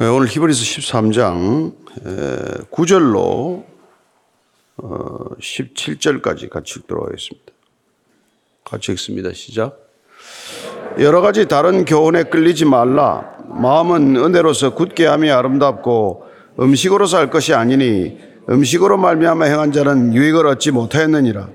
네, 0.00 0.06
오늘 0.06 0.28
히브리서 0.28 0.62
13장 0.62 1.74
9절로 2.70 3.64
17절까지 4.78 6.48
같이 6.48 6.78
읽도록 6.78 7.06
하겠습니다. 7.06 7.52
같이 8.64 8.92
읽습니다. 8.92 9.30
시작. 9.34 9.76
여러 11.00 11.20
가지 11.20 11.48
다른 11.48 11.84
교훈에 11.84 12.22
끌리지 12.22 12.64
말라. 12.64 13.30
마음은 13.50 14.16
은혜로서 14.16 14.72
굳게 14.72 15.04
함이 15.04 15.30
아름답고 15.30 16.24
음식으로서 16.58 17.18
할 17.18 17.28
것이 17.28 17.52
아니니 17.52 18.16
음식으로 18.48 18.96
말미암아 18.96 19.44
행한 19.44 19.70
자는 19.72 20.14
유익을 20.14 20.46
얻지 20.46 20.70
못하였느니라. 20.70 21.46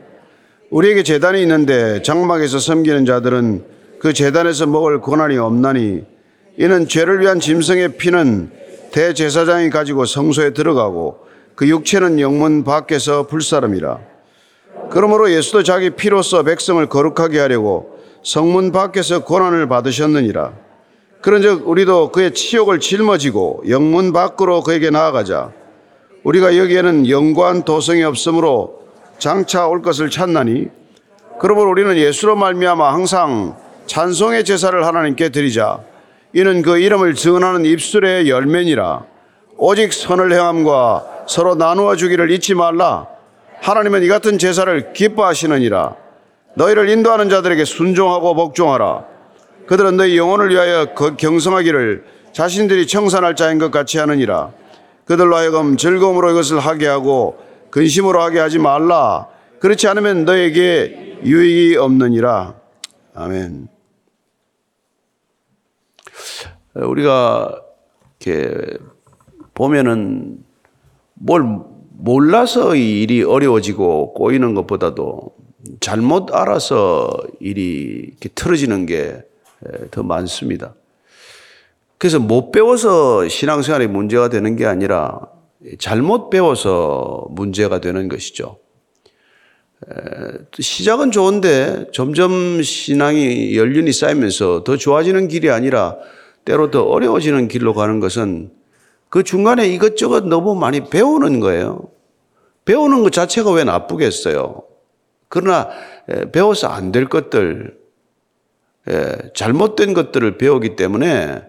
우리에게 0.69 1.01
재단이 1.01 1.41
있는데 1.41 2.03
장막에서 2.03 2.59
섬기는 2.59 3.05
자들은 3.05 3.65
그 3.97 4.13
재단에서 4.13 4.67
먹을 4.67 5.01
권한이 5.01 5.35
없나니 5.35 6.13
이는 6.57 6.87
죄를 6.87 7.19
위한 7.19 7.39
짐승의 7.39 7.97
피는 7.97 8.51
대제사장이 8.91 9.69
가지고 9.69 10.05
성소에 10.05 10.53
들어가고 10.53 11.25
그 11.55 11.67
육체는 11.67 12.19
영문 12.19 12.63
밖에서 12.63 13.27
불사름이라. 13.27 13.99
그러므로 14.89 15.31
예수도 15.31 15.63
자기 15.63 15.89
피로써 15.89 16.43
백성을 16.43 16.85
거룩하게 16.87 17.39
하려고 17.39 17.99
성문 18.23 18.71
밖에서 18.71 19.23
고난을 19.23 19.67
받으셨느니라. 19.67 20.53
그런즉 21.21 21.67
우리도 21.67 22.11
그의 22.11 22.33
치욕을 22.33 22.79
짊어지고 22.79 23.63
영문 23.67 24.13
밖으로 24.13 24.61
그에게 24.61 24.89
나아가자. 24.89 25.51
우리가 26.23 26.57
여기에는 26.57 27.09
영관 27.09 27.63
도성이 27.63 28.03
없으므로 28.03 28.85
장차 29.17 29.67
올 29.67 29.81
것을 29.81 30.09
찾나니 30.09 30.67
그러므로 31.39 31.71
우리는 31.71 31.97
예수로 31.97 32.35
말미암아 32.35 32.93
항상 32.93 33.57
찬송의 33.87 34.45
제사를 34.45 34.85
하나님께 34.85 35.29
드리자. 35.29 35.79
이는 36.35 36.61
그 36.61 36.77
이름을 36.77 37.15
증언하는 37.15 37.63
입술의 37.63 38.29
열매니라. 38.29 39.05
오직 39.57 39.93
선을 39.93 40.33
행함과 40.33 41.23
서로 41.29 41.55
나누어 41.55 41.95
주기를 41.95 42.29
잊지 42.29 42.55
말라. 42.55 43.07
하나님은 43.61 44.03
이 44.03 44.09
같은 44.09 44.37
제사를 44.37 44.91
기뻐하시느니라. 44.91 45.95
너희를 46.55 46.89
인도하는 46.89 47.29
자들에게 47.29 47.63
순종하고 47.63 48.35
복종하라. 48.35 49.05
그들은 49.65 49.95
너희 49.95 50.17
영혼을 50.17 50.49
위하여 50.49 50.93
경성하기를 50.93 52.03
자신들이 52.33 52.85
청산할 52.85 53.37
자인 53.37 53.57
것 53.57 53.71
같이 53.71 53.97
하느니라. 53.97 54.51
그들로 55.05 55.37
하여금 55.37 55.77
즐거움으로 55.77 56.31
이것을 56.31 56.59
하게 56.59 56.87
하고 56.87 57.37
근심으로 57.69 58.21
하게 58.21 58.39
하지 58.39 58.59
말라. 58.59 59.27
그렇지 59.61 59.87
않으면 59.87 60.25
너에게 60.25 61.19
유익이 61.23 61.77
없느니라. 61.77 62.55
아멘. 63.15 63.74
우리가 66.73 67.61
이렇게 68.19 68.77
보면은 69.53 70.43
뭘 71.13 71.43
몰라서 71.97 72.75
이 72.75 73.01
일이 73.01 73.23
어려워지고 73.23 74.13
꼬이는 74.13 74.53
것보다도 74.53 75.35
잘못 75.79 76.33
알아서 76.33 77.09
일이 77.39 78.09
이렇게 78.09 78.29
틀어지는 78.29 78.85
게 78.85 79.23
더 79.91 80.03
많습니다. 80.03 80.75
그래서 81.97 82.19
못 82.19 82.51
배워서 82.51 83.27
신앙생활이 83.27 83.87
문제가 83.87 84.29
되는 84.29 84.55
게 84.55 84.65
아니라 84.65 85.21
잘못 85.79 86.29
배워서 86.29 87.25
문제가 87.29 87.79
되는 87.79 88.07
것이죠. 88.07 88.59
시작은 90.59 91.11
좋은데 91.11 91.87
점점 91.93 92.61
신앙이 92.61 93.55
연륜이 93.55 93.91
쌓이면서 93.91 94.63
더 94.63 94.77
좋아지는 94.77 95.27
길이 95.27 95.49
아니라 95.49 95.97
때로 96.43 96.71
더 96.71 96.83
어려워지는 96.83 97.47
길로 97.47 97.73
가는 97.73 97.99
것은 97.99 98.51
그 99.09 99.23
중간에 99.23 99.67
이것저것 99.67 100.25
너무 100.27 100.55
많이 100.55 100.89
배우는 100.89 101.39
거예요. 101.39 101.89
배우는 102.65 103.03
것 103.03 103.11
자체가 103.11 103.51
왜 103.51 103.63
나쁘겠어요? 103.63 104.63
그러나 105.29 105.69
배워서 106.31 106.67
안 106.67 106.91
될 106.91 107.07
것들, 107.07 107.77
잘못된 109.35 109.93
것들을 109.93 110.37
배우기 110.37 110.75
때문에 110.75 111.43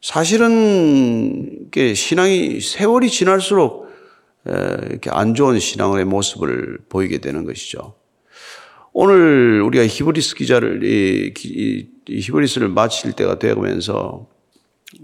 사실은 0.00 1.68
신앙이 1.94 2.60
세월이 2.60 3.10
지날수록 3.10 3.89
이렇게 4.44 5.10
안 5.10 5.34
좋은 5.34 5.58
신앙의 5.58 6.04
모습을 6.04 6.78
보이게 6.88 7.18
되는 7.18 7.44
것이죠. 7.44 7.94
오늘 8.92 9.62
우리가 9.62 9.86
히브리스 9.86 10.34
기자를 10.34 10.80
이, 10.82 11.32
히브리스를 12.08 12.68
마칠 12.68 13.12
때가 13.12 13.38
되면서 13.38 14.28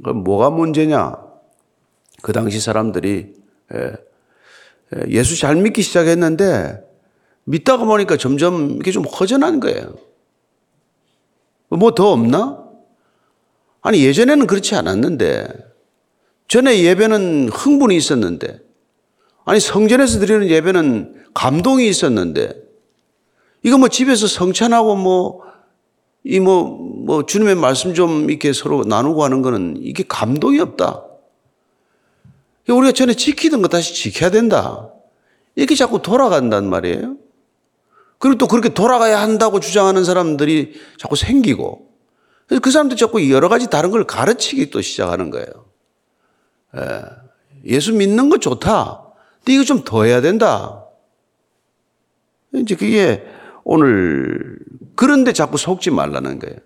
그 0.03 0.11
뭐가 0.11 0.51
문제냐? 0.51 1.17
그 2.23 2.33
당시 2.33 2.59
사람들이 2.61 3.35
예수 5.09 5.39
잘 5.39 5.57
믿기 5.57 5.83
시작했는데 5.83 6.83
믿다가 7.45 7.85
보니까 7.85 8.17
점점 8.17 8.77
이게 8.81 8.91
좀 8.91 9.05
허전한 9.05 9.61
거예요. 9.61 9.95
뭐 11.69 11.95
더 11.95 12.11
없나? 12.11 12.65
아니 13.83 14.05
예전에는 14.05 14.49
그렇지 14.49 14.75
않았는데 14.75 15.47
전에 16.49 16.83
예배는 16.83 17.51
흥분이 17.51 17.97
있었는데 17.97 18.66
아니 19.47 19.61
성전에서 19.61 20.19
드리는 20.19 20.49
예배는 20.49 21.25
감동이 21.33 21.89
있었는데 21.89 22.67
이거 23.62 23.79
뭐 23.79 23.89
집에서 23.89 24.27
성찬하고 24.27 24.97
뭐, 24.97 25.43
이 26.25 26.41
뭐, 26.41 26.65
뭐, 26.65 27.25
주님의 27.25 27.55
말씀 27.55 27.95
좀 27.95 28.29
이렇게 28.29 28.53
서로 28.53 28.85
나누고 28.85 29.25
하는 29.25 29.43
거는 29.43 29.79
이게 29.81 30.05
감동이 30.06 30.59
없다. 30.61 31.05
우리가 32.69 32.93
전에 32.93 33.15
지키던 33.15 33.62
거 33.62 33.69
다시 33.69 33.95
지켜야 33.95 34.31
된다. 34.31 34.91
이렇게 35.55 35.77
자꾸 35.77 36.03
돌아간단 36.03 36.69
말이에요. 36.69 37.17
그리고 38.19 38.39
또 38.39 38.49
그렇게 38.49 38.69
돌아가야 38.69 39.21
한다고 39.21 39.61
주장하는 39.61 40.05
사람들이 40.05 40.75
자꾸 40.99 41.15
생기고, 41.15 41.89
그래서 42.47 42.61
그 42.61 42.71
사람들 42.73 42.97
자꾸 42.97 43.31
여러 43.31 43.49
가지 43.49 43.69
다른 43.69 43.91
걸 43.93 44.05
가르치기 44.05 44.71
또 44.71 44.81
시작하는 44.81 45.31
거예요. 45.31 45.47
예. 46.77 47.03
예수 47.67 47.93
믿는 47.93 48.29
거 48.29 48.39
좋다. 48.39 49.06
이거 49.53 49.65
좀 49.65 49.84
더 49.84 50.05
해야 50.05 50.21
된다. 50.21 50.84
이제 52.55 52.75
그게 52.75 53.25
오늘 53.65 54.59
그런데 54.95 55.33
자꾸 55.33 55.57
속지 55.59 55.91
말라는 55.91 56.39
거예요. 56.39 56.57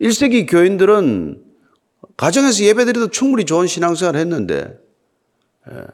1세기 0.00 0.34
예. 0.34 0.46
교인들은 0.46 1.42
가정에서 2.16 2.64
예배드려도 2.64 3.08
충분히 3.08 3.44
좋은 3.44 3.66
신앙생활을 3.66 4.20
했는데 4.20 4.78
예. 5.70 5.86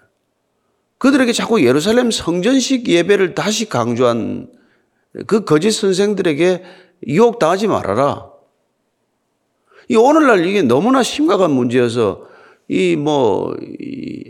그들에게 0.99 1.33
자꾸 1.33 1.65
예루살렘 1.65 2.11
성전식 2.11 2.88
예배를 2.88 3.34
다시 3.34 3.69
강조한 3.69 4.50
그 5.27 5.44
거짓 5.44 5.71
선생들에게 5.71 6.65
유혹당하지 7.06 7.69
말아라. 7.69 8.31
이 9.88 9.97
오늘날 9.97 10.44
이게 10.44 10.62
너무나 10.62 11.03
심각한 11.03 11.50
문제여서 11.53 12.28
이 12.71 12.97
뭐 12.97 13.55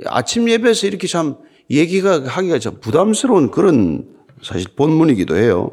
아침 0.07 0.49
예배에서 0.49 0.87
이렇게 0.87 1.07
참 1.07 1.37
얘기가 1.71 2.23
하기가 2.27 2.59
좀 2.59 2.79
부담스러운 2.81 3.51
그런 3.51 4.07
사실 4.43 4.69
본문이기도 4.77 5.37
해요. 5.37 5.73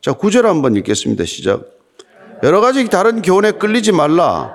자, 0.00 0.12
구절 0.12 0.46
한번 0.46 0.74
읽겠습니다. 0.76 1.24
시작. 1.24 1.64
여러 2.42 2.60
가지 2.60 2.88
다른 2.88 3.22
교훈에 3.22 3.52
끌리지 3.52 3.92
말라. 3.92 4.52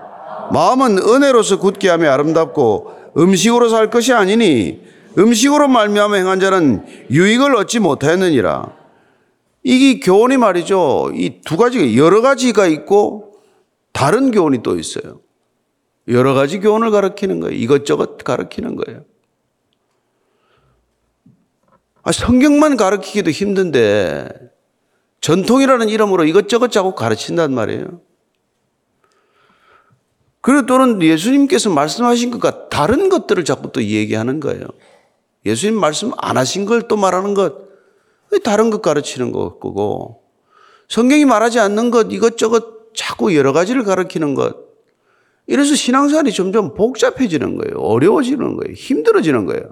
마음은 0.51 0.97
은혜로서 0.97 1.59
굳게 1.59 1.89
하며 1.89 2.11
아름답고 2.11 2.91
음식으로 3.17 3.69
살 3.69 3.89
것이 3.89 4.13
아니니 4.13 4.81
음식으로 5.17 5.67
말미암아 5.69 6.15
행한 6.15 6.39
자는 6.39 6.85
유익을 7.09 7.55
얻지 7.55 7.79
못하였느니라. 7.79 8.75
이게 9.63 9.99
교훈이 9.99 10.37
말이죠. 10.37 11.11
이 11.15 11.41
두 11.45 11.57
가지가 11.57 11.95
여러 11.95 12.21
가지가 12.21 12.67
있고 12.67 13.33
다른 13.93 14.31
교훈이 14.31 14.61
또 14.63 14.77
있어요. 14.77 15.21
여러 16.07 16.33
가지 16.33 16.59
교훈을 16.59 16.91
가르치는 16.91 17.39
거예요. 17.39 17.55
이것저것 17.55 18.17
가르치는 18.17 18.75
거예요. 18.75 19.03
아, 22.03 22.11
성경만 22.11 22.77
가르치기도 22.77 23.31
힘든데 23.31 24.29
전통이라는 25.19 25.89
이름으로 25.89 26.23
이것저것 26.23 26.71
자꾸 26.71 26.95
가르친단 26.95 27.53
말이에요. 27.53 28.01
그리고 30.39 30.65
또는 30.65 31.01
예수님께서 31.01 31.69
말씀하신 31.69 32.31
것과 32.31 32.69
다른 32.69 33.09
것들을 33.09 33.43
자꾸 33.43 33.71
또 33.73 33.83
얘기하는 33.83 34.39
거예요. 34.39 34.61
예수님 35.45 35.77
말씀 35.77 36.11
안 36.17 36.37
하신 36.37 36.65
걸 36.65 36.87
또 36.87 36.95
말하는 36.95 37.33
것, 37.33 37.67
다른 38.43 38.69
것 38.69 38.81
가르치는 38.81 39.33
거고, 39.33 40.23
성경이 40.87 41.25
말하지 41.25 41.59
않는 41.59 41.91
것, 41.91 42.07
이것저것 42.11 42.93
자꾸 42.95 43.35
여러 43.35 43.51
가지를 43.51 43.83
가르치는 43.83 44.35
것. 44.35 44.66
이래서 45.47 45.75
신앙생활이 45.75 46.31
점점 46.33 46.73
복잡해지는 46.73 47.57
거예요. 47.57 47.79
어려워지는 47.79 48.57
거예요. 48.57 48.73
힘들어지는 48.73 49.45
거예요. 49.45 49.71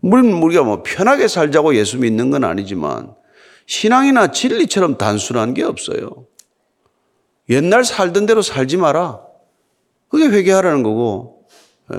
물론 0.00 0.42
우리가 0.42 0.64
뭐 0.64 0.82
편하게 0.84 1.28
살자고 1.28 1.76
예수 1.76 1.98
믿는 1.98 2.30
건 2.30 2.42
아니지만 2.42 3.14
신앙이나 3.66 4.32
진리처럼 4.32 4.98
단순한 4.98 5.54
게 5.54 5.62
없어요. 5.62 6.26
옛날 7.48 7.84
살던 7.84 8.26
대로 8.26 8.42
살지 8.42 8.76
마라. 8.76 9.20
그게 10.08 10.26
회개하라는 10.26 10.82
거고, 10.82 11.46
예. 11.92 11.98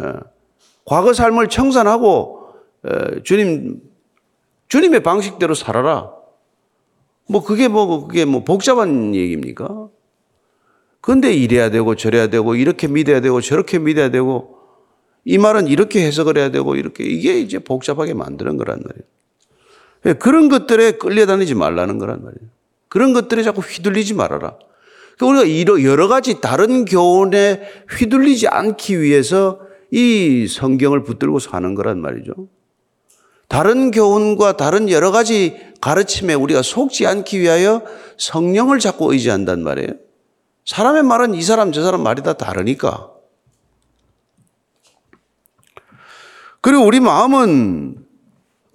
과거 0.85 1.13
삶을 1.13 1.49
청산하고, 1.49 2.47
예. 2.87 3.23
주님, 3.23 3.81
주님의 4.67 5.03
방식대로 5.03 5.55
살아라. 5.55 6.11
뭐 7.27 7.43
그게 7.43 7.67
뭐, 7.67 8.07
그게 8.07 8.25
뭐 8.25 8.43
복잡한 8.43 9.15
얘기입니까? 9.15 9.89
근데 11.03 11.33
이래야 11.33 11.69
되고 11.69 11.95
저래야 11.95 12.27
되고 12.27 12.55
이렇게 12.55 12.87
믿어야 12.87 13.19
되고 13.19 13.41
저렇게 13.41 13.77
믿어야 13.77 14.09
되고 14.09 14.55
이 15.25 15.37
말은 15.37 15.67
이렇게 15.67 16.01
해석을 16.01 16.37
해야 16.37 16.49
되고 16.49 16.77
이렇게 16.77 17.03
이게 17.03 17.41
이제 17.41 17.59
복잡하게 17.59 18.13
만드는 18.13 18.55
거란 18.55 18.81
말이에요. 18.81 19.03
예, 20.05 20.13
그런 20.13 20.47
것들에 20.47 20.93
끌려다니지 20.93 21.55
말라는 21.55 21.99
거란 21.99 22.23
말이에요. 22.23 22.49
그런 22.87 23.11
것들에 23.11 23.43
자꾸 23.43 23.59
휘둘리지 23.59 24.13
말아라. 24.13 24.55
그러니까 25.17 25.41
우리가 25.41 25.83
여러 25.83 26.07
가지 26.07 26.39
다른 26.39 26.85
교훈에 26.85 27.61
휘둘리지 27.99 28.47
않기 28.47 29.01
위해서 29.01 29.59
이 29.91 30.47
성경을 30.47 31.03
붙들고 31.03 31.39
사는 31.39 31.75
거란 31.75 31.99
말이죠. 31.99 32.31
다른 33.49 33.91
교훈과 33.91 34.55
다른 34.55 34.89
여러 34.89 35.11
가지 35.11 35.57
가르침에 35.81 36.33
우리가 36.33 36.61
속지 36.61 37.05
않기 37.07 37.41
위하여 37.41 37.81
성령을 38.15 38.79
자꾸 38.79 39.11
의지한단 39.11 39.63
말이에요. 39.63 39.91
사람의 40.65 41.03
말은 41.03 41.33
이 41.35 41.41
사람 41.41 41.71
저 41.71 41.83
사람 41.83 42.03
말이 42.03 42.23
다 42.23 42.33
다르니까. 42.33 43.11
그리고 46.61 46.85
우리 46.85 46.99
마음은 46.99 47.97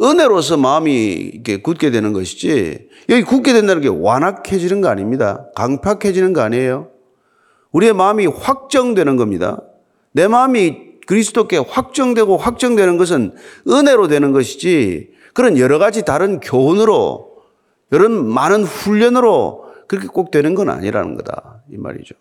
은혜로서 0.01 0.59
마음이 0.59 0.93
이렇게 0.93 1.61
굳게 1.61 1.91
되는 1.91 2.13
것이지 2.13 2.89
여기 3.09 3.23
굳게 3.23 3.53
된다는 3.53 3.83
게 3.83 3.89
완악해지는 3.89 4.81
거 4.81 4.89
아닙니다. 4.89 5.47
강팍해지는 5.57 6.35
거 6.35 6.43
아니에요. 6.43 6.91
우리의 7.73 7.95
마음이 7.95 8.27
확정되는 8.27 9.17
겁니다. 9.17 9.63
내 10.13 10.29
마음이 10.29 10.99
그리스도께 11.07 11.57
확정되고 11.57 12.37
확정되는 12.37 12.99
것은 12.99 13.35
은혜로 13.67 14.09
되는 14.09 14.33
것이지 14.33 15.11
그런 15.33 15.59
여러 15.59 15.79
가지 15.79 16.05
다른 16.05 16.41
교훈으로 16.41 17.39
이런 17.91 18.27
많은 18.27 18.65
훈련으로 18.65 19.65
그렇게 19.87 20.07
꼭 20.07 20.31
되는 20.31 20.55
건 20.55 20.69
아니라는 20.69 21.17
거다. 21.17 21.58
이 21.71 21.77
말이죠. 21.77 22.15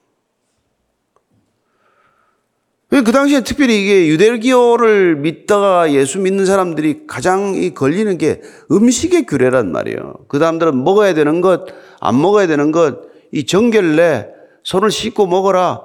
그 2.89 3.11
당시에 3.11 3.41
특별히 3.41 3.83
이게 3.83 4.07
유대교를 4.07 5.17
믿다가 5.17 5.91
예수 5.91 6.19
믿는 6.19 6.45
사람들이 6.45 7.05
가장 7.05 7.73
걸리는 7.73 8.17
게 8.17 8.41
음식의 8.71 9.25
규례란 9.25 9.71
말이에요. 9.73 10.13
그 10.29 10.39
사람들은 10.39 10.83
먹어야 10.83 11.13
되는 11.13 11.41
것, 11.41 11.65
안 11.99 12.19
먹어야 12.19 12.47
되는 12.47 12.71
것, 12.71 13.01
이 13.33 13.45
정결내, 13.45 14.29
손을 14.63 14.89
씻고 14.89 15.27
먹어라. 15.27 15.81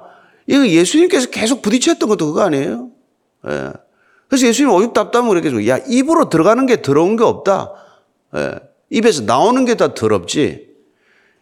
이거 0.47 0.65
예수님께서 0.65 1.29
계속 1.29 1.61
부딪혔던 1.61 2.07
것도 2.07 2.27
그거 2.27 2.41
아니에요? 2.41 2.89
예. 3.47 3.73
그래서 4.29 4.47
예수님 4.47 4.71
오죽 4.71 4.93
답답하면 4.93 5.41
그렇게 5.41 5.67
야, 5.67 5.77
입으로 5.87 6.29
들어가는 6.29 6.65
게 6.65 6.81
더러운 6.81 7.17
게 7.17 7.23
없다. 7.23 7.73
예. 8.35 8.55
입에서 8.89 9.23
나오는 9.23 9.65
게 9.65 9.75
다 9.75 9.93
더럽지. 9.93 10.72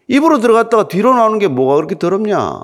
입으로 0.08 0.40
들어갔다가 0.40 0.88
뒤로 0.88 1.16
나오는 1.16 1.40
게 1.40 1.48
뭐가 1.48 1.76
그렇게 1.76 1.98
더럽냐? 1.98 2.64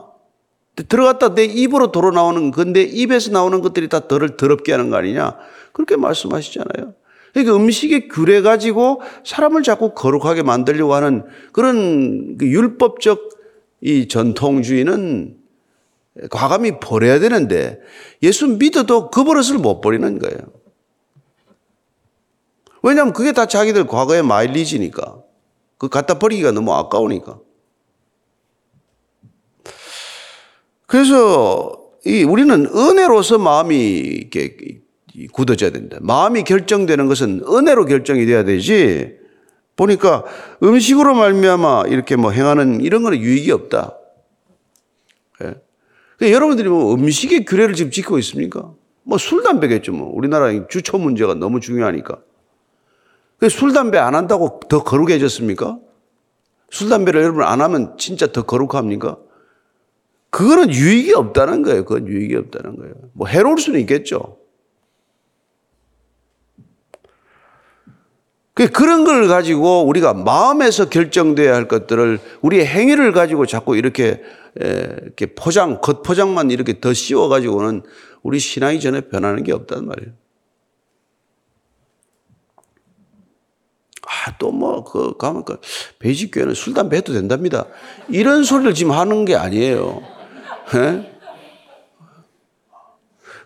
들어갔다 0.89 1.34
내 1.34 1.45
입으로 1.45 1.92
돌아 1.92 2.12
나오는 2.12 2.51
건데 2.51 2.84
입에서 2.84 3.31
나오는 3.31 3.62
것들이 3.62 3.89
다 3.89 4.07
덜을 4.07 4.38
더럽게 4.38 4.72
하는 4.72 4.89
거 4.89 4.98
아니냐? 4.98 5.38
그렇게 5.74 5.95
말씀하시잖아요. 5.95 6.94
그러니까 7.34 7.56
음식의 7.56 8.07
규례 8.07 8.42
가지고 8.42 9.01
사람을 9.24 9.63
자꾸 9.63 9.94
거룩하게 9.94 10.44
만들려고 10.44 10.94
하는 10.94 11.24
그런 11.51 12.38
그 12.38 12.48
율법적 12.48 13.30
이 13.81 14.07
전통주의는 14.07 15.38
과감히 16.31 16.80
버려야 16.80 17.19
되는데 17.19 17.80
예수 18.24 18.48
믿어도 18.48 19.12
그 19.12 19.24
버릇을 19.24 19.60
못 19.60 19.81
버리는 19.81 20.19
거예요. 20.19 20.38
왜냐하면 22.81 23.13
그게 23.13 23.33
다 23.33 23.45
자기들 23.45 23.86
과거의 23.86 24.24
마일리지니까. 24.24 25.27
그 25.78 25.90
갖다 25.90 26.20
버리기가 26.20 26.52
너무 26.52 26.74
아까우니까. 26.74 27.40
그래서 30.86 31.78
이 32.06 32.24
우리는 32.24 32.66
은혜로서 32.66 33.38
마음이 33.38 33.76
이렇게 33.76 34.56
굳어져야 35.32 35.72
된다. 35.72 35.98
마음이 36.02 36.44
결정되는 36.44 37.08
것은 37.08 37.44
은혜로 37.48 37.86
결정이 37.86 38.26
돼야 38.26 38.44
되지. 38.44 39.18
보니까 39.76 40.24
음식으로 40.64 41.14
말미암아 41.14 41.84
이렇게 41.88 42.16
뭐 42.16 42.32
행하는 42.32 42.82
이런 42.82 43.04
거는 43.04 43.20
유익이 43.20 43.52
없다. 43.52 43.98
예. 45.44 45.56
그러니까 46.18 46.36
여러분들이 46.36 46.70
뭐 46.70 46.94
음식의 46.96 47.46
규례를 47.46 47.76
지금 47.76 47.92
지키고 47.92 48.18
있습니까? 48.20 48.74
뭐 49.04 49.18
술, 49.18 49.44
담배겠죠. 49.44 49.92
뭐 49.94 50.12
우리나라 50.14 50.68
주초 50.68 50.98
문제가 50.98 51.36
너무 51.36 51.60
중요하니까. 51.60 52.20
술, 53.50 53.74
담배 53.74 53.98
안 53.98 54.16
한다고 54.16 54.60
더 54.68 54.84
거룩해졌습니까? 54.84 55.80
술, 56.69 56.89
담배를 56.89 57.22
여러분 57.22 57.44
안 57.44 57.62
하면 57.62 57.98
진짜 57.98 58.28
더 58.28 58.44
거룩합니까? 58.44 59.18
그거는 60.30 60.74
유익이 60.74 61.13
없다는 61.13 61.62
거예요. 61.62 61.86
그건 61.86 62.07
유익이 62.07 62.36
없다는 62.36 62.78
거예요. 62.78 62.94
뭐 63.13 63.28
해로울 63.28 63.60
수는 63.60 63.80
있겠죠. 63.81 64.38
그 68.54 68.69
그런 68.69 69.04
걸 69.04 69.28
가지고 69.28 69.86
우리가 69.86 70.16
마음에서 70.16 70.90
결정돼야 70.90 71.54
할 71.54 71.68
것들을 71.68 72.19
우리의 72.42 72.66
행위를 72.66 73.12
가지고 73.12 73.45
자꾸 73.45 73.78
이렇게 73.78 74.24
이렇게 74.56 75.28
포장, 75.28 75.80
겉포장만 75.80 76.50
이렇게 76.50 76.80
더 76.80 76.92
씌워 76.92 77.28
가지고는 77.30 77.83
우리 78.24 78.40
신앙이 78.40 78.80
전혀 78.80 79.01
변하는 79.01 79.44
게 79.44 79.54
없단 79.54 79.86
말이에요. 79.86 80.12
또 84.40 84.52
뭐, 84.52 84.84
그, 84.84 85.16
가면 85.18 85.46
그, 85.46 85.60
베이직교회는 86.00 86.54
술, 86.54 86.74
담배 86.74 86.98
해도 86.98 87.14
된답니다. 87.14 87.66
이런 88.10 88.44
소리를 88.44 88.74
지금 88.74 88.92
하는 88.92 89.26
게 89.26 89.36
아니에요. 89.36 90.02
에? 90.76 90.80
예? 90.80 91.18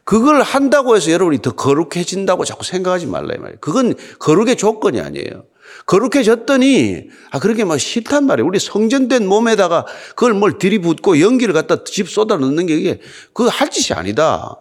그걸 0.04 0.42
한다고 0.42 0.96
해서 0.96 1.12
여러분이 1.12 1.42
더 1.42 1.52
거룩해진다고 1.52 2.44
자꾸 2.44 2.66
생각하지 2.66 3.06
말라, 3.06 3.34
이 3.36 3.38
말이에요. 3.38 3.58
그건 3.62 3.94
거룩의 4.20 4.56
조건이 4.58 5.00
아니에요. 5.00 5.46
거룩해졌더니, 5.86 7.08
아, 7.32 7.40
그렇게 7.40 7.64
막 7.64 7.80
싫단 7.80 8.26
말이에요. 8.26 8.48
우리 8.48 8.60
성전된 8.60 9.28
몸에다가 9.28 9.86
그걸 10.10 10.34
뭘 10.34 10.58
들이붓고 10.58 11.20
연기를 11.22 11.54
갖다 11.54 11.84
집 11.84 12.10
쏟아 12.10 12.38
넣는 12.38 12.66
게 12.66 12.76
이게, 12.76 13.00
그거 13.34 13.50
할 13.50 13.70
짓이 13.70 13.98
아니다. 13.98 14.58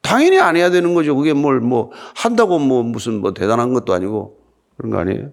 당연히 0.00 0.38
안 0.38 0.54
해야 0.56 0.70
되는 0.70 0.94
거죠. 0.94 1.16
그게 1.16 1.32
뭘 1.32 1.60
뭐, 1.60 1.90
한다고 2.14 2.58
뭐 2.58 2.82
무슨 2.82 3.20
뭐 3.20 3.32
대단한 3.34 3.72
것도 3.72 3.94
아니고. 3.94 4.38
그런 4.76 4.90
거 4.90 4.98
아니에요? 4.98 5.30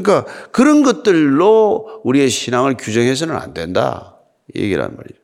그러니까 0.00 0.24
그런 0.52 0.82
것들로 0.82 2.00
우리의 2.04 2.30
신앙을 2.30 2.76
규정해서는 2.78 3.36
안 3.36 3.52
된다. 3.52 4.16
이 4.54 4.62
얘기란 4.62 4.96
말이죠. 4.96 5.18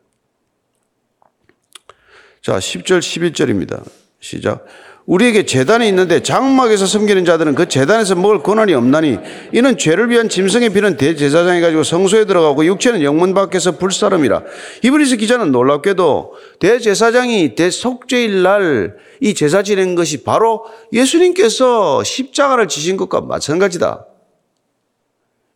자, 2.42 2.58
10절, 2.58 2.98
11절입니다. 2.98 3.82
시작. 4.20 4.66
우리에게 5.06 5.46
재단이 5.46 5.88
있는데 5.88 6.22
장막에서 6.22 6.84
섬기는 6.84 7.24
자들은 7.24 7.54
그 7.54 7.66
재단에서 7.66 8.14
먹을 8.14 8.42
권한이 8.42 8.74
없나니 8.74 9.18
이는 9.54 9.78
죄를 9.78 10.10
위한 10.10 10.28
짐승의 10.28 10.68
피는 10.74 10.98
대제사장이 10.98 11.62
가지고 11.62 11.82
성소에 11.82 12.26
들어가고 12.26 12.66
육체는 12.66 13.02
영문 13.02 13.32
밖에서 13.32 13.78
불사름이라. 13.78 14.42
이브리스 14.82 15.16
기자는 15.16 15.50
놀랍게도 15.50 16.34
대제사장이 16.60 17.54
대속죄일 17.54 18.42
날 18.42 19.08
이 19.20 19.34
제사 19.34 19.62
지낸 19.62 19.94
것이 19.94 20.22
바로 20.22 20.64
예수님께서 20.92 22.04
십자가를 22.04 22.68
지신 22.68 22.96
것과 22.96 23.20
마찬가지다. 23.22 24.06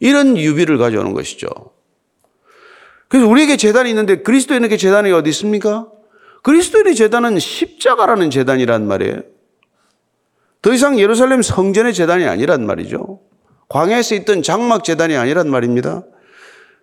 이런 0.02 0.36
유비를 0.36 0.78
가져오는 0.78 1.12
것이죠. 1.12 1.46
그래서 3.06 3.28
우리에게 3.28 3.56
재단이 3.56 3.88
있는데 3.90 4.22
그리스도인에게 4.22 4.76
재단이 4.76 5.12
어디 5.12 5.30
있습니까? 5.30 5.86
그리스도인의 6.42 6.96
재단은 6.96 7.38
십자가라는 7.38 8.30
재단이란 8.30 8.88
말이에요. 8.88 9.22
더 10.60 10.72
이상 10.72 10.98
예루살렘 10.98 11.40
성전의 11.40 11.94
재단이 11.94 12.24
아니란 12.24 12.66
말이죠. 12.66 13.20
광야에서 13.68 14.16
있던 14.16 14.42
장막 14.42 14.82
재단이 14.82 15.16
아니란 15.16 15.48
말입니다. 15.48 16.02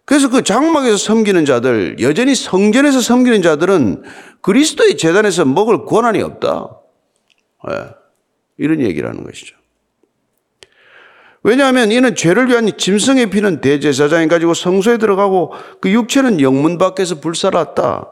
그래서 0.05 0.29
그 0.29 0.41
장막에서 0.41 0.95
섬기는 0.95 1.43
자들, 1.43 1.97
여전히 1.99 2.35
성전에서 2.35 3.01
섬기는 3.01 3.41
자들은 3.41 4.03
그리스도의 4.39 4.95
재단에서 4.95 5.43
먹을 5.43 5.83
권한이 5.83 6.21
없다. 6.21 6.69
네. 7.67 7.73
이런 8.57 8.79
얘기를 8.79 9.09
하는 9.09 9.25
것이죠. 9.25 9.58
왜냐하면 11.43 11.91
이는 11.91 12.15
죄를 12.15 12.49
위한 12.49 12.69
짐승의 12.77 13.29
피는 13.29 13.61
대제사장이 13.61 14.27
가지고 14.27 14.53
성소에 14.53 14.97
들어가고 14.97 15.53
그 15.79 15.89
육체는 15.91 16.41
영문 16.41 16.77
밖에서 16.77 17.19
불살았다. 17.19 18.09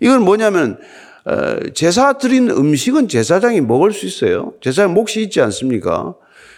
이건 0.00 0.22
뭐냐면 0.22 0.78
어, 1.24 1.70
제사 1.74 2.14
드린 2.14 2.50
음식은 2.50 3.08
제사장이 3.08 3.60
먹을 3.60 3.92
수 3.92 4.06
있어요. 4.06 4.54
제사장 4.60 4.94
몫이 4.94 5.22
있지 5.22 5.40
않습니까? 5.40 6.14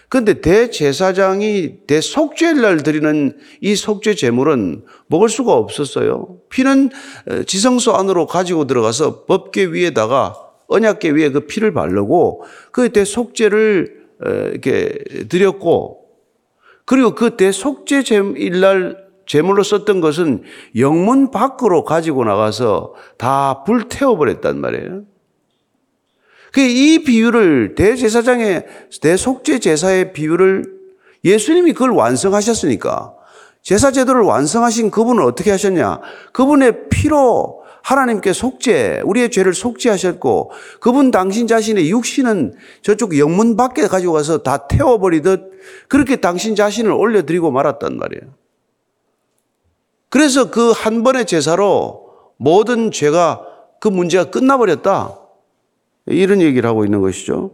근데 0.09 0.41
대제사장이 0.41 1.87
대속죄일 1.87 2.61
날 2.61 2.83
드리는 2.83 3.37
이 3.61 3.77
속죄 3.77 4.15
제물은 4.15 4.83
먹을 5.07 5.29
수가 5.29 5.53
없었어요. 5.55 6.37
피는 6.51 6.91
어, 7.29 7.43
지성소 7.45 7.95
안으로 7.95 8.27
가지고 8.27 8.67
들어가서 8.67 9.25
법궤 9.25 9.73
위에다가 9.73 10.35
언약궤 10.67 11.13
위에 11.13 11.31
그 11.31 11.47
피를 11.47 11.73
바르고 11.73 12.45
그 12.71 12.91
대속죄를 12.91 14.01
어, 14.27 14.31
이렇게 14.51 14.99
드렸고 15.29 16.00
그리고 16.91 17.15
그 17.15 17.37
대속죄 17.37 18.03
일 18.37 18.61
날 18.61 18.99
제물로 19.25 19.63
썼던 19.63 20.01
것은 20.01 20.43
영문 20.77 21.31
밖으로 21.31 21.85
가지고 21.85 22.25
나가서 22.25 22.95
다 23.17 23.63
불태워 23.63 24.17
버렸단 24.17 24.61
말이에요. 24.61 25.03
그이 26.53 27.05
비유를 27.05 27.77
대제사장의 27.77 28.67
대속죄 29.01 29.61
제사의 29.61 30.13
비유를 30.13 30.65
예수님이 31.25 31.75
그걸 31.75 31.91
완성하셨으니까 31.91 33.15
제사 33.63 33.93
제도를 33.93 34.23
완성하신 34.23 34.91
그분은 34.91 35.23
어떻게 35.23 35.53
하셨냐? 35.53 36.01
그분의 36.33 36.89
피로 36.89 37.60
하나님께 37.83 38.33
속죄, 38.33 39.03
우리의 39.05 39.31
죄를 39.31 39.55
속죄하셨고 39.55 40.53
그분 40.81 41.11
당신 41.11 41.47
자신의 41.47 41.91
육신은 41.91 42.55
저쪽 42.83 43.19
영문 43.19 43.57
밖에 43.57 43.87
가지고 43.87 44.15
가서 44.15 44.43
다 44.43 44.67
태워버리듯 44.69 45.51
그렇게 45.89 46.17
당신 46.17 46.55
자신을 46.55 46.93
올려드리고 46.93 47.51
말았단 47.51 47.97
말이에요. 47.97 48.35
그래서 50.09 50.51
그 50.51 50.73
한 50.73 51.03
번의 51.03 51.27
제사로 51.27 52.11
모든 52.37 52.91
죄가 52.91 53.47
그 53.81 53.89
문제가 53.89 54.31
끝나버렸다. 54.31 55.19
이런 56.07 56.41
얘기를 56.41 56.69
하고 56.69 56.85
있는 56.85 57.01
것이죠. 57.01 57.53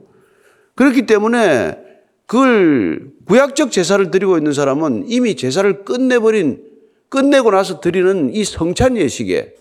그렇기 0.75 1.06
때문에 1.06 1.78
그걸 2.26 3.11
구약적 3.26 3.71
제사를 3.71 4.11
드리고 4.11 4.37
있는 4.38 4.52
사람은 4.52 5.04
이미 5.09 5.37
제사를 5.37 5.85
끝내버린, 5.85 6.64
끝내고 7.09 7.50
나서 7.50 7.80
드리는 7.80 8.33
이 8.35 8.45
성찬 8.45 8.97
예식에 8.97 9.54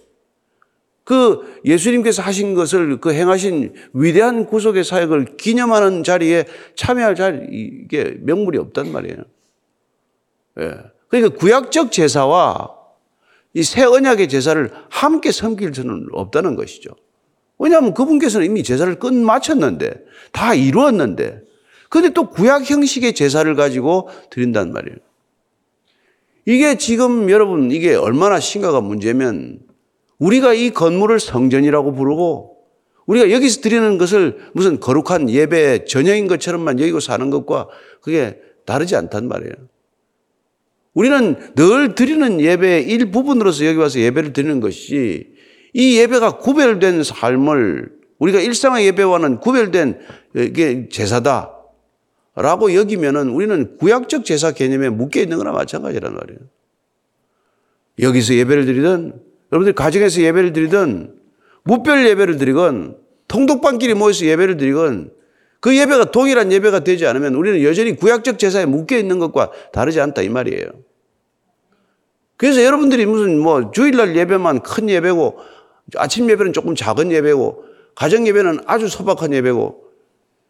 그 1.06 1.62
예수님께서 1.64 2.22
하신 2.22 2.56
것을 2.56 3.00
그 3.00 3.14
행하신 3.14 3.74
위대한 3.94 4.46
구속의 4.46 4.84
사역을 4.84 5.38
기념하는 5.38 6.04
자리에 6.04 6.46
참여할 6.76 7.16
자리, 7.16 7.48
이게 7.50 8.18
명물이 8.20 8.58
없단 8.58 8.92
말이에요. 8.92 9.18
예. 10.60 10.74
그러니까 11.08 11.38
구약적 11.38 11.94
제사와 11.94 12.76
이 13.56 13.64
새 13.64 13.84
언약의 13.84 14.28
제사를 14.28 14.70
함께 14.90 15.32
섬길 15.32 15.74
수는 15.74 16.08
없다는 16.12 16.56
것이죠. 16.56 16.90
왜냐하면 17.58 17.94
그분께서는 17.94 18.46
이미 18.46 18.64
제사를 18.64 18.94
끝 19.00 19.14
마쳤는데 19.14 19.94
다 20.34 20.54
이루었는데 20.54 21.42
근데 21.90 22.10
또 22.10 22.30
구약 22.30 22.70
형식의 22.70 23.14
제사를 23.14 23.56
가지고 23.56 24.10
드린단 24.30 24.74
말이에요. 24.74 24.98
이게 26.46 26.78
지금 26.78 27.30
여러분 27.30 27.72
이게 27.72 27.96
얼마나 27.96 28.42
심각한 28.42 28.84
문제면 28.84 29.60
우리가 30.20 30.54
이 30.54 30.72
건물을 30.72 31.20
성전이라고 31.20 31.94
부르고 31.94 32.56
우리가 33.06 33.32
여기서 33.32 33.62
드리는 33.62 33.98
것을 33.98 34.38
무슨 34.54 34.80
거룩한 34.80 35.30
예배 35.30 35.86
전형인 35.86 36.28
것처럼만 36.28 36.80
여기고 36.80 37.00
사는 37.00 37.30
것과 37.30 37.68
그게 38.02 38.40
다르지 38.66 38.96
않단 38.96 39.28
말이에요. 39.28 39.54
우리는 40.94 41.36
늘 41.56 41.94
드리는 41.94 42.40
예배의 42.40 42.88
일부분으로서 42.88 43.66
여기 43.66 43.78
와서 43.78 44.00
예배를 44.00 44.34
드리는 44.34 44.60
것이 44.62 45.28
이 45.74 45.98
예배가 46.00 46.38
구별된 46.38 47.04
삶을 47.04 47.92
우리가 48.18 48.40
일상의 48.40 48.86
예배와는 48.88 49.40
구별된 49.40 50.00
제사다. 50.90 51.52
라고 52.38 52.74
여기면은 52.74 53.30
우리는 53.30 53.78
구약적 53.78 54.26
제사 54.26 54.52
개념에 54.52 54.90
묶여 54.90 55.22
있는 55.22 55.38
거나 55.38 55.52
마찬가지란 55.52 56.16
말이에요. 56.16 56.40
여기서 58.00 58.34
예배를 58.36 58.66
드리든 58.66 59.14
여러분들 59.52 59.74
가정에서 59.74 60.22
예배를 60.22 60.54
드리든 60.54 61.16
무별 61.64 62.08
예배를 62.08 62.38
드리건 62.38 62.98
통독방끼리 63.28 63.94
모여서 63.94 64.26
예배를 64.26 64.58
드리건 64.58 65.12
그 65.60 65.76
예배가 65.76 66.12
동일한 66.12 66.52
예배가 66.52 66.82
되지 66.82 67.08
않으면 67.08 67.34
우리는 67.34 67.64
여전히 67.64 67.96
구약적 67.96 68.38
제사에 68.38 68.66
묶여 68.66 68.98
있는 68.98 69.18
것과 69.20 69.52
다르지 69.74 70.00
않다 70.00 70.22
이 70.22 70.30
말이에요. 70.30 70.66
그래서 72.38 72.64
여러분들이 72.64 73.06
무슨 73.06 73.40
뭐 73.40 73.72
주일날 73.72 74.16
예배만 74.16 74.62
큰 74.62 74.90
예배고 74.90 75.40
아침 75.96 76.30
예배는 76.30 76.54
조금 76.54 76.76
작은 76.76 77.12
예배고 77.12 77.64
가정 77.96 78.28
예배는 78.28 78.60
아주 78.66 78.88
소박한 78.88 79.34
예배고 79.34 79.86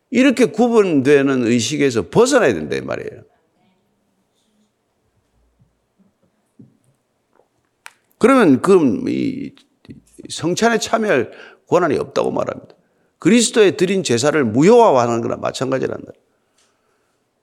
이렇게 0.09 0.45
구분되는 0.45 1.45
의식에서 1.45 2.09
벗어나야 2.09 2.53
된다 2.53 2.75
이 2.75 2.81
말이에요. 2.81 3.21
그러면 8.25 8.59
그 8.59 9.53
성찬에 10.29 10.79
참여할 10.79 11.29
권한이 11.69 11.95
없다고 11.99 12.31
말합니다. 12.31 12.73
그리스도에 13.19 13.77
드린 13.77 14.01
제사를 14.01 14.43
무효화하는 14.43 15.21
거나 15.21 15.35
마찬가지란 15.35 15.95
말이에요. 15.95 16.25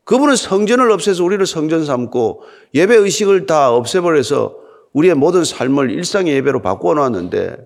그분은 0.03 0.35
성전을 0.35 0.91
없애서 0.91 1.23
우리를 1.23 1.47
성전 1.47 1.85
삼고 1.85 2.43
예배 2.75 2.97
의식을 2.97 3.47
다 3.47 3.73
없애버려서 3.73 4.57
우리의 4.93 5.15
모든 5.15 5.45
삶을 5.45 5.93
일상의 5.93 6.35
예배로 6.35 6.63
바꾸어 6.63 6.95
놨는데 6.95 7.59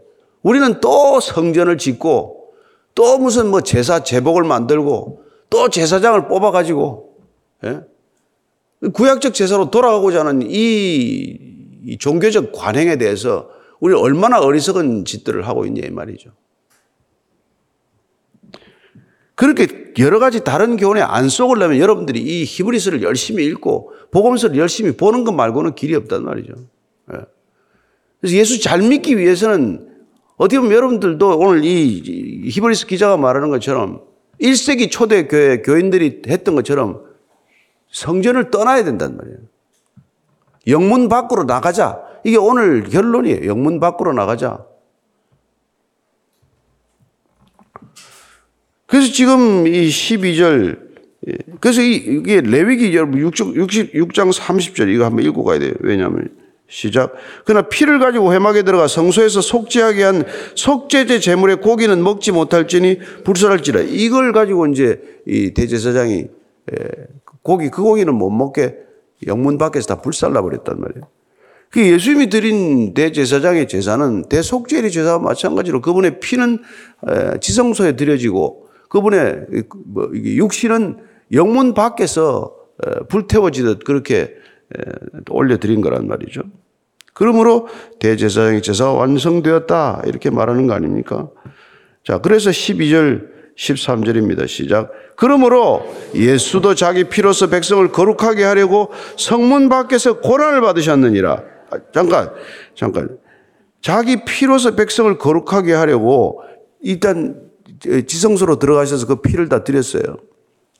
우리는 0.42 0.82
또 0.82 1.18
성전을 1.18 1.78
짓고 1.78 2.52
또 2.94 3.16
무슨 3.16 3.46
뭐 3.46 3.62
제사 3.62 4.04
제복을 4.04 4.44
만들고 4.44 5.22
또 5.48 5.70
제사장을 5.70 6.28
뽑아가지고 6.28 7.16
예? 7.64 7.80
구약적 8.92 9.32
제사로 9.32 9.70
돌아가고자 9.70 10.20
하는 10.20 10.42
이, 10.42 11.55
이 11.86 11.98
종교적 11.98 12.52
관행에 12.52 12.96
대해서 12.98 13.48
우리 13.78 13.94
얼마나 13.94 14.40
어리석은 14.40 15.04
짓들을 15.04 15.46
하고 15.46 15.64
있냐 15.66 15.86
이 15.86 15.90
말이죠. 15.90 16.30
그렇게 19.36 19.92
여러 19.98 20.18
가지 20.18 20.42
다른 20.42 20.76
교훈에 20.76 21.00
안 21.00 21.28
속으려면 21.28 21.78
여러분들이 21.78 22.20
이 22.20 22.44
히브리서를 22.44 23.02
열심히 23.02 23.44
읽고 23.44 23.92
복음서를 24.10 24.56
열심히 24.56 24.96
보는 24.96 25.24
것 25.24 25.32
말고는 25.32 25.74
길이 25.74 25.94
없단 25.94 26.24
말이죠. 26.24 26.54
예. 27.12 27.18
그래서 28.20 28.36
예수 28.36 28.60
잘 28.60 28.80
믿기 28.80 29.16
위해서는 29.18 29.88
어떻게 30.36 30.58
보면 30.58 30.74
여러분들도 30.74 31.38
오늘 31.38 31.64
이 31.64 32.48
히브리서 32.50 32.86
기자가 32.86 33.16
말하는 33.16 33.50
것처럼 33.50 34.00
1세기 34.40 34.90
초대 34.90 35.28
교회 35.28 35.62
교인들이 35.62 36.22
했던 36.26 36.54
것처럼 36.54 37.04
성전을 37.90 38.50
떠나야 38.50 38.84
된단 38.84 39.16
말이에요. 39.16 39.38
영문 40.66 41.08
밖으로 41.08 41.44
나가자. 41.44 42.00
이게 42.24 42.36
오늘 42.36 42.84
결론이에요. 42.84 43.46
영문 43.46 43.78
밖으로 43.80 44.12
나가자. 44.12 44.64
그래서 48.86 49.12
지금 49.12 49.66
이 49.66 49.88
12절, 49.88 50.78
예, 51.28 51.32
그래서 51.60 51.82
이게 51.82 52.40
레위기 52.40 52.94
여러분 52.96 53.20
66장 53.20 54.32
30절 54.32 54.88
이거 54.94 55.04
한번 55.04 55.24
읽고 55.24 55.44
가야 55.44 55.58
돼요. 55.58 55.72
왜냐하면 55.80 56.28
시작. 56.68 57.14
그러나 57.44 57.68
피를 57.68 57.98
가지고 57.98 58.32
회막에 58.32 58.62
들어가 58.62 58.88
성소에서 58.88 59.40
속죄하게 59.40 60.02
한 60.02 60.24
속죄제 60.54 61.20
제물의 61.20 61.60
고기는 61.60 62.02
먹지 62.02 62.32
못할지니 62.32 62.98
불살할지라. 63.24 63.82
이걸 63.82 64.32
가지고 64.32 64.66
이제 64.66 65.00
이 65.26 65.52
대제사장이 65.52 66.26
예, 66.72 66.88
고기 67.42 67.70
그 67.70 67.82
고기는 67.82 68.12
못 68.14 68.30
먹게 68.30 68.85
영문 69.26 69.58
밖에서 69.58 69.86
다 69.94 70.00
불살라 70.02 70.42
버렸단 70.42 70.80
말이에요. 70.80 71.08
그 71.70 71.80
예수님이 71.86 72.28
드린 72.28 72.94
대제사장의 72.94 73.68
제사는 73.68 74.28
대속죄의 74.28 74.90
제사와 74.90 75.18
마찬가지로 75.18 75.80
그분의 75.80 76.20
피는 76.20 76.58
지성소에 77.40 77.96
드려지고 77.96 78.68
그분의 78.88 79.46
뭐 79.84 80.10
육신은 80.14 80.98
영문 81.32 81.74
밖에서 81.74 82.54
불태워지듯 83.08 83.84
그렇게 83.84 84.34
올려드린 85.30 85.80
거란 85.80 86.06
말이죠. 86.06 86.42
그러므로 87.14 87.68
대제사장의 87.98 88.62
제사가 88.62 88.92
완성되었다. 88.92 90.02
이렇게 90.06 90.30
말하는 90.30 90.66
거 90.66 90.74
아닙니까? 90.74 91.30
자, 92.04 92.18
그래서 92.18 92.50
12절, 92.50 93.35
13절입니다. 93.56 94.46
시작. 94.46 94.92
그러므로 95.16 95.82
예수도 96.14 96.74
자기 96.74 97.04
피로서 97.04 97.48
백성을 97.48 97.90
거룩하게 97.90 98.44
하려고 98.44 98.90
성문 99.16 99.68
밖에서 99.68 100.20
고난을 100.20 100.60
받으셨느니라. 100.60 101.42
아, 101.70 101.78
잠깐, 101.92 102.30
잠깐. 102.74 103.18
자기 103.80 104.24
피로서 104.24 104.74
백성을 104.74 105.16
거룩하게 105.18 105.72
하려고 105.72 106.42
일단 106.80 107.40
지성소로 108.06 108.58
들어가셔서 108.58 109.06
그 109.06 109.16
피를 109.16 109.48
다 109.48 109.64
드렸어요. 109.64 110.02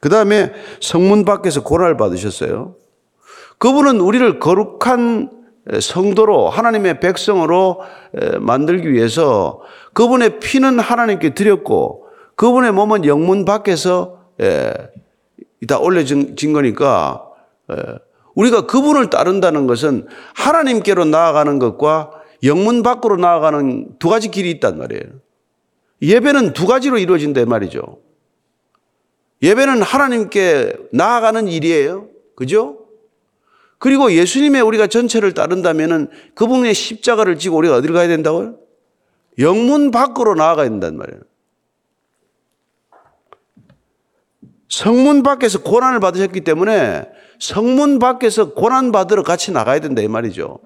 그 0.01 0.09
다음에 0.09 0.53
성문 0.81 1.25
밖에서 1.25 1.63
고난을 1.63 1.97
받으셨어요. 1.97 2.77
그분은 3.59 4.01
우리를 4.01 4.39
거룩한 4.39 5.31
성도로 5.81 6.51
하나님의 6.51 7.01
백성으로 7.01 7.81
만들기 8.39 8.93
위해서 8.93 9.61
그분의 9.95 10.39
피는 10.41 10.79
하나님께 10.79 11.35
드렸고 11.35 12.06
그분의 12.37 12.73
몸은 12.73 13.05
영문 13.05 13.45
밖에서 13.45 14.21
다 15.67 15.79
올려진 15.79 16.53
거니까 16.53 17.27
예. 17.73 17.77
우리가 18.35 18.67
그분을 18.67 19.11
따른다는 19.11 19.67
것은 19.67 20.07
하나님께로 20.35 21.07
나아가는 21.07 21.59
것과 21.59 22.11
영문 22.45 22.83
밖으로 22.83 23.17
나아가는 23.17 23.99
두 23.99 24.09
가지 24.09 24.31
길이 24.31 24.51
있단 24.51 24.79
말이에요. 24.79 25.03
예배는 26.03 26.53
두 26.53 26.67
가지로 26.67 26.99
이루어진다 26.99 27.45
말이죠. 27.47 27.99
예배는 29.43 29.83
하나님께 29.83 30.75
나아가는 30.93 31.49
일이에요. 31.49 32.09
그죠? 32.37 32.81
그리고 33.79 34.13
예수님의 34.13 34.61
우리가 34.61 34.87
전체를 34.87 35.33
따른다면은 35.33 36.09
그분의 36.35 36.75
십자가를 36.75 37.39
지고 37.39 37.57
우리가 37.57 37.77
어디를 37.77 37.95
가야 37.95 38.09
된다고요? 38.09 38.57
영문 39.39 39.91
밖으로 39.91 40.35
나아가야 40.35 40.69
된단 40.69 40.97
말이에요. 40.97 41.21
성문 44.69 45.23
밖에서 45.23 45.63
고난을 45.63 46.01
받으셨기 46.01 46.43
때문에 46.43 47.09
성문 47.39 47.99
밖에서 47.99 48.55
고난 48.55 48.93
받으러 48.93 49.23
같이 49.23 49.53
나가야 49.53 49.81
된다 49.81 50.03
이 50.03 50.09
말이죠. 50.09 50.59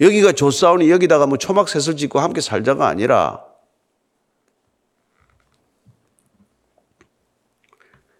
여기가 0.00 0.32
조사오니 0.32 0.90
여기다가 0.90 1.26
뭐 1.26 1.38
초막 1.38 1.68
셋을 1.68 1.96
짓고 1.96 2.20
함께 2.20 2.40
살자가 2.40 2.86
아니라 2.86 3.44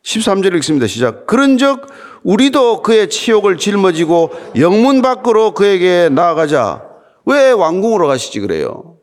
13절 0.03 0.57
읽습니다. 0.57 0.87
시작. 0.87 1.27
그런즉 1.27 1.87
우리도 2.23 2.83
그의 2.83 3.11
치욕을 3.11 3.59
짊어지고 3.59 4.31
영문 4.57 5.03
밖으로 5.03 5.53
그에게 5.53 6.09
나아가자. 6.09 6.89
왜 7.27 7.51
왕궁으로 7.51 8.07
가시지 8.07 8.41
그래요? 8.41 8.97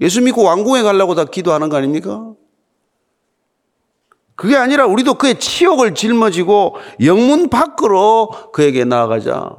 예수 0.00 0.20
믿고 0.22 0.44
왕궁에 0.44 0.82
가려고 0.82 1.16
다 1.16 1.24
기도하는 1.24 1.68
거 1.68 1.76
아닙니까? 1.76 2.32
그게 4.36 4.54
아니라 4.56 4.86
우리도 4.86 5.14
그의 5.14 5.40
치욕을 5.40 5.94
짊어지고 5.94 6.76
영문 7.02 7.48
밖으로 7.48 8.30
그에게 8.52 8.84
나아가자. 8.84 9.56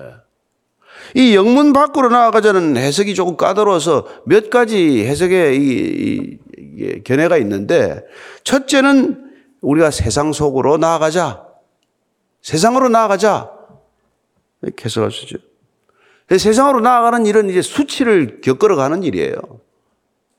예. 0.00 0.22
이 1.14 1.34
영문 1.34 1.72
밖으로 1.72 2.08
나아가자는 2.08 2.76
해석이 2.76 3.14
조금 3.14 3.36
까다로워서 3.36 4.06
몇 4.24 4.48
가지 4.48 5.04
해석의 5.04 5.56
이, 5.58 6.38
이, 6.56 7.02
견해가 7.02 7.36
있는데 7.38 8.02
첫째는 8.44 9.30
우리가 9.60 9.90
세상 9.90 10.32
속으로 10.32 10.78
나아가자. 10.78 11.44
세상으로 12.40 12.88
나아가자. 12.88 13.50
이렇게 14.62 14.84
해석할 14.84 15.10
수 15.10 15.24
있죠. 15.24 15.38
세상으로 16.38 16.80
나아가는 16.80 17.26
일은 17.26 17.50
이제 17.50 17.60
수치를 17.62 18.40
겪으러 18.40 18.76
가는 18.76 19.02
일이에요. 19.02 19.34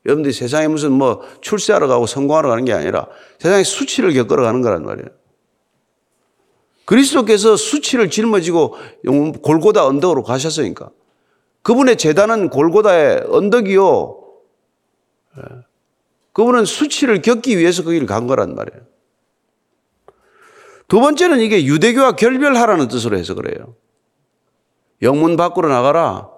여러분들이 0.05 0.33
세상에 0.33 0.67
무슨 0.67 0.91
뭐 0.91 1.21
출세하러 1.41 1.87
가고 1.87 2.05
성공하러 2.05 2.49
가는 2.49 2.65
게 2.65 2.73
아니라 2.73 3.07
세상에 3.39 3.63
수치를 3.63 4.13
겪으러 4.13 4.43
가는 4.43 4.61
거란 4.61 4.83
말이에요. 4.83 5.07
그리스도께서 6.85 7.55
수치를 7.55 8.09
짊어지고 8.09 8.75
골고다 9.41 9.85
언덕으로 9.85 10.23
가셨으니까. 10.23 10.89
그분의 11.61 11.97
재단은 11.97 12.49
골고다의 12.49 13.27
언덕이요. 13.29 14.23
예. 15.37 15.43
그분은 16.33 16.65
수치를 16.65 17.21
겪기 17.21 17.57
위해서 17.57 17.83
그 17.83 17.91
길을 17.91 18.05
간 18.05 18.27
거란 18.27 18.55
말이에요. 18.55 18.81
두 20.89 20.99
번째는 20.99 21.39
이게 21.39 21.65
유대교와 21.65 22.17
결별하라는 22.17 22.89
뜻으로 22.89 23.17
해서 23.17 23.33
그래요. 23.33 23.75
영문 25.01 25.37
밖으로 25.37 25.69
나가라. 25.69 26.32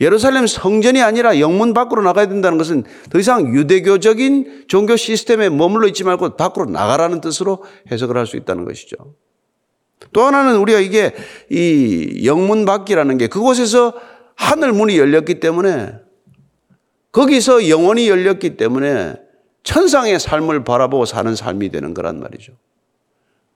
예루살렘 0.00 0.46
성전이 0.46 1.02
아니라 1.02 1.38
영문 1.40 1.74
밖으로 1.74 2.02
나가야 2.02 2.26
된다는 2.26 2.56
것은 2.56 2.84
더 3.10 3.18
이상 3.18 3.54
유대교적인 3.54 4.64
종교 4.66 4.96
시스템에 4.96 5.50
머물러 5.50 5.86
있지 5.88 6.04
말고 6.04 6.36
밖으로 6.36 6.66
나가라는 6.66 7.20
뜻으로 7.20 7.64
해석을 7.90 8.16
할 8.16 8.26
수 8.26 8.36
있다는 8.36 8.64
것이죠. 8.64 8.96
또 10.12 10.22
하나는 10.22 10.56
우리가 10.56 10.80
이게 10.80 11.12
이 11.50 12.22
영문 12.24 12.64
밖이라는 12.64 13.18
게 13.18 13.26
그곳에서 13.26 13.94
하늘 14.34 14.72
문이 14.72 14.96
열렸기 14.98 15.40
때문에 15.40 15.92
거기서 17.12 17.68
영원히 17.68 18.08
열렸기 18.08 18.56
때문에 18.56 19.14
천상의 19.62 20.18
삶을 20.18 20.64
바라보고 20.64 21.04
사는 21.04 21.34
삶이 21.34 21.70
되는 21.70 21.92
거란 21.92 22.20
말이죠. 22.20 22.52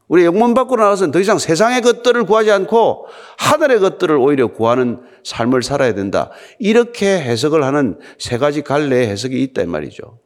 우리 0.09 0.25
영문 0.25 0.53
밖으로 0.55 0.83
나가서는 0.83 1.13
더 1.13 1.21
이상 1.21 1.39
세상의 1.39 1.81
것들을 1.81 2.25
구하지 2.25 2.51
않고 2.51 3.07
하늘의 3.39 3.81
것들을 3.81 4.17
오히려 4.17 4.49
구하는 4.49 5.01
삶을 5.25 5.63
살아야 5.63 5.95
된다. 5.95 6.31
이렇게 6.59 7.07
해석을 7.07 7.65
하는 7.65 7.99
세 8.19 8.37
가지 8.37 8.63
갈래의 8.63 9.09
해석이 9.09 9.43
있다 9.43 9.63
이 9.63 9.67
말이죠. 9.67 10.19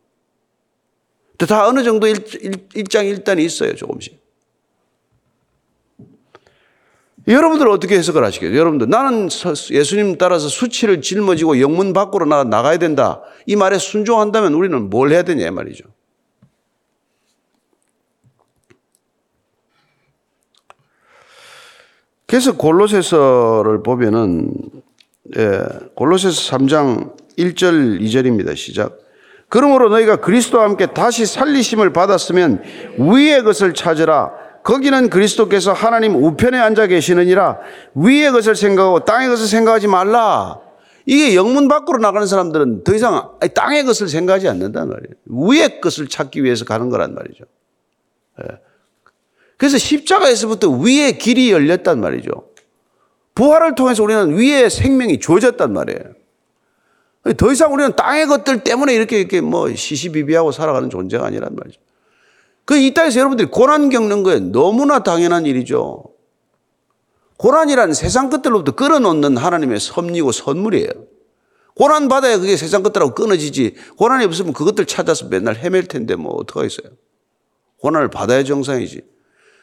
다 1.46 1.68
어느 1.68 1.84
정도 1.84 2.08
일, 2.08 2.24
장 2.88 3.06
일단이 3.06 3.44
있어요, 3.44 3.76
조금씩. 3.76 4.18
여러분들 7.28 7.68
어떻게 7.68 7.96
해석을 7.96 8.24
하시겠어요? 8.24 8.58
여러분들 8.58 8.88
나는 8.88 9.28
예수님 9.70 10.16
따라서 10.16 10.48
수치를 10.48 11.02
짊어지고 11.02 11.60
영문 11.60 11.92
밖으로 11.92 12.24
나, 12.24 12.42
나가야 12.42 12.78
된다. 12.78 13.20
이 13.46 13.54
말에 13.54 13.78
순종한다면 13.78 14.54
우리는 14.54 14.88
뭘 14.88 15.12
해야 15.12 15.22
되냐 15.22 15.50
말이죠. 15.50 15.84
그래서 22.28 22.56
골로새서를 22.56 23.82
보면은 23.82 24.52
예, 25.36 25.62
골로새서 25.94 26.56
3장 26.56 27.16
1절 27.38 28.00
2절입니다. 28.02 28.54
시작. 28.54 28.98
그러므로 29.48 29.88
너희가 29.88 30.16
그리스도와 30.16 30.64
함께 30.64 30.86
다시 30.86 31.24
살리심을 31.24 31.94
받았으면 31.94 32.62
위의 32.98 33.42
것을 33.42 33.72
찾으라. 33.72 34.30
거기는 34.62 35.08
그리스도께서 35.08 35.72
하나님 35.72 36.16
우편에 36.16 36.58
앉아 36.58 36.88
계시느니라. 36.88 37.60
위의 37.94 38.30
것을 38.30 38.54
생각하고 38.56 39.06
땅의 39.06 39.28
것을 39.30 39.46
생각하지 39.46 39.86
말라. 39.86 40.60
이게 41.06 41.34
영문 41.34 41.66
밖으로 41.68 41.96
나가는 41.96 42.26
사람들은 42.26 42.84
더 42.84 42.94
이상 42.94 43.38
땅의 43.54 43.84
것을 43.84 44.06
생각하지 44.06 44.48
않는단 44.48 44.88
말이에요. 44.88 45.14
위의 45.24 45.80
것을 45.80 46.08
찾기 46.08 46.44
위해서 46.44 46.66
가는 46.66 46.90
거란 46.90 47.14
말이죠. 47.14 47.44
예. 48.42 48.67
그래서 49.58 49.76
십자가에서부터 49.76 50.70
위의 50.70 51.18
길이 51.18 51.52
열렸단 51.52 52.00
말이죠. 52.00 52.30
부활을 53.34 53.74
통해서 53.74 54.02
우리는 54.02 54.38
위의 54.38 54.70
생명이 54.70 55.18
주어졌단 55.18 55.72
말이에요. 55.72 56.00
더 57.36 57.52
이상 57.52 57.74
우리는 57.74 57.94
땅의 57.94 58.26
것들 58.26 58.64
때문에 58.64 58.94
이렇게 58.94 59.20
이렇게 59.20 59.40
뭐 59.40 59.72
시시비비하고 59.74 60.52
살아가는 60.52 60.88
존재가 60.88 61.26
아니란 61.26 61.54
말이죠. 61.54 61.80
그 62.64 62.76
이 62.76 62.94
땅에서 62.94 63.18
여러분들이 63.18 63.48
고난 63.48 63.90
겪는 63.90 64.22
거에 64.22 64.40
너무나 64.40 65.02
당연한 65.02 65.46
일이죠. 65.46 66.04
고난이란 67.38 67.94
세상 67.94 68.30
것들로부터 68.30 68.72
끌어놓는 68.72 69.36
하나님의 69.36 69.80
섭리고 69.80 70.32
선물이에요. 70.32 70.90
고난 71.74 72.08
받아야 72.08 72.38
그게 72.38 72.56
세상 72.56 72.82
것들하고 72.82 73.14
끊어지지. 73.14 73.74
고난이 73.96 74.24
없으면 74.24 74.52
그것들 74.52 74.86
찾아서 74.86 75.28
맨날 75.28 75.56
헤맬 75.56 75.86
텐데 75.86 76.16
뭐 76.16 76.34
어떡하겠어요. 76.34 76.92
고난을 77.80 78.10
받아야 78.10 78.42
정상이지. 78.42 79.17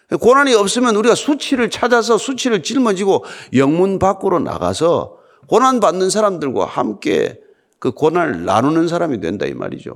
고난이 0.10 0.54
없으면 0.54 0.96
우리가 0.96 1.15
수치를 1.15 1.70
찾아서 1.70 2.18
수치를 2.18 2.62
짊어지고 2.63 3.26
영문 3.54 3.98
밖으로 4.00 4.39
나가서 4.39 5.18
고난 5.48 5.80
받는 5.80 6.10
사람들과 6.10 6.65
함께 6.65 7.39
그 7.80 7.91
고난을 7.91 8.46
나누는 8.46 8.88
사람이 8.88 9.20
된다 9.20 9.46
이 9.46 9.54
말이죠. 9.54 9.94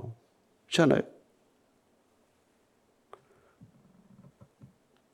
그렇잖아요. 0.68 1.02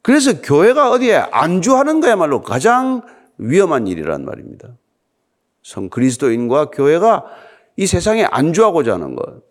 그래서 0.02 0.42
교회가 0.42 0.92
어디에 0.92 1.16
안주하는 1.16 2.00
거야말로 2.00 2.42
가장 2.42 3.02
위험한 3.38 3.88
일이란 3.88 4.24
말입니다. 4.24 4.78
성 5.64 5.90
그리스도인과 5.90 6.70
교회가 6.70 7.26
이 7.76 7.88
세상에 7.88 8.24
안주하고자 8.24 8.94
하는 8.94 9.16
것. 9.16 9.42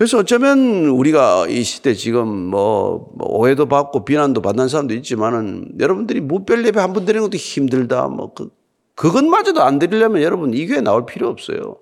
그래서 0.00 0.16
어쩌면 0.16 0.86
우리가 0.86 1.46
이 1.48 1.62
시대 1.62 1.92
지금 1.92 2.26
뭐, 2.26 3.10
뭐 3.16 3.28
오해도 3.36 3.66
받고 3.66 4.06
비난도 4.06 4.40
받는 4.40 4.66
사람도 4.66 4.94
있지만은 4.94 5.72
여러분들이 5.78 6.22
무별 6.22 6.64
예배 6.64 6.80
한 6.80 6.94
번 6.94 7.04
드리는 7.04 7.22
것도 7.22 7.36
힘들다. 7.36 8.08
뭐 8.08 8.32
그, 8.32 8.48
그것마저도 8.94 9.60
안 9.62 9.78
드리려면 9.78 10.22
여러분 10.22 10.54
이 10.54 10.66
교회 10.66 10.80
나올 10.80 11.04
필요 11.04 11.28
없어요. 11.28 11.76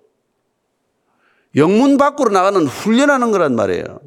영문 1.55 1.97
밖으로 1.97 2.31
나가는 2.33 2.67
훈련하는 2.67 3.31
거란 3.31 3.55
말이에요. 3.55 4.01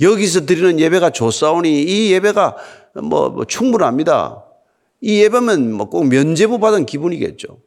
여기서 0.00 0.46
드리는 0.46 0.80
예배가 0.80 1.10
좋사오니 1.10 1.82
이 1.82 2.12
예배가 2.12 2.56
뭐, 3.02 3.28
뭐 3.28 3.44
충분합니다. 3.44 4.42
이 5.02 5.20
예배면 5.20 5.70
뭐 5.74 5.90
꼭 5.90 6.06
면제부 6.06 6.60
받은 6.60 6.86
기분이겠죠. 6.86 7.58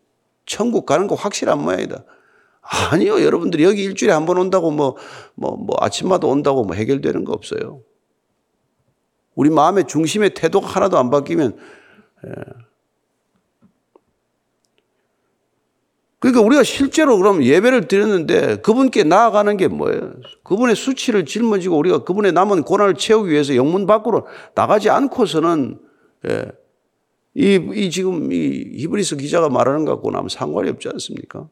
천국 0.48 0.88
가는 0.88 1.06
거 1.06 1.14
확실한 1.14 1.62
모양이다. 1.62 2.04
아니요. 2.92 3.22
여러분들이 3.24 3.64
여기 3.64 3.84
일주일에 3.84 4.14
한 4.14 4.26
번 4.26 4.38
온다고 4.38 4.72
뭐, 4.72 4.96
뭐, 5.36 5.56
뭐 5.56 5.76
아침마다 5.80 6.28
온다고 6.28 6.64
뭐 6.64 6.76
해결되는 6.76 7.24
거 7.26 7.34
없어요. 7.34 7.82
우리 9.36 9.50
마음의 9.50 9.86
중심의 9.88 10.34
태도가 10.34 10.68
하나도 10.68 10.98
안 10.98 11.10
바뀌면, 11.10 11.58
예. 12.28 12.32
그러니까 16.20 16.42
우리가 16.42 16.64
실제로 16.64 17.18
그럼 17.18 17.44
예배를 17.44 17.88
드렸는데 17.88 18.56
그분께 18.62 19.04
나아가는 19.04 19.56
게 19.58 19.68
뭐예요? 19.68 20.14
그분의 20.44 20.76
수치를 20.76 21.26
짊어지고 21.26 21.78
우리가 21.78 22.04
그분의 22.04 22.32
남은 22.32 22.64
고난을 22.64 22.96
채우기 22.96 23.30
위해서 23.30 23.56
영문 23.56 23.86
밖으로 23.86 24.26
나가지 24.56 24.90
않고서는 24.90 25.78
예, 26.28 26.46
이, 27.36 27.60
이 27.76 27.92
지금 27.92 28.32
이 28.32 28.80
히브리서 28.80 29.18
기자가 29.18 29.50
말하는 29.50 29.86
것 29.86 29.96
갖고는 29.96 30.18
아무 30.18 30.30
상관이 30.30 30.70
없지 30.72 30.90
않습니까? 30.94 31.48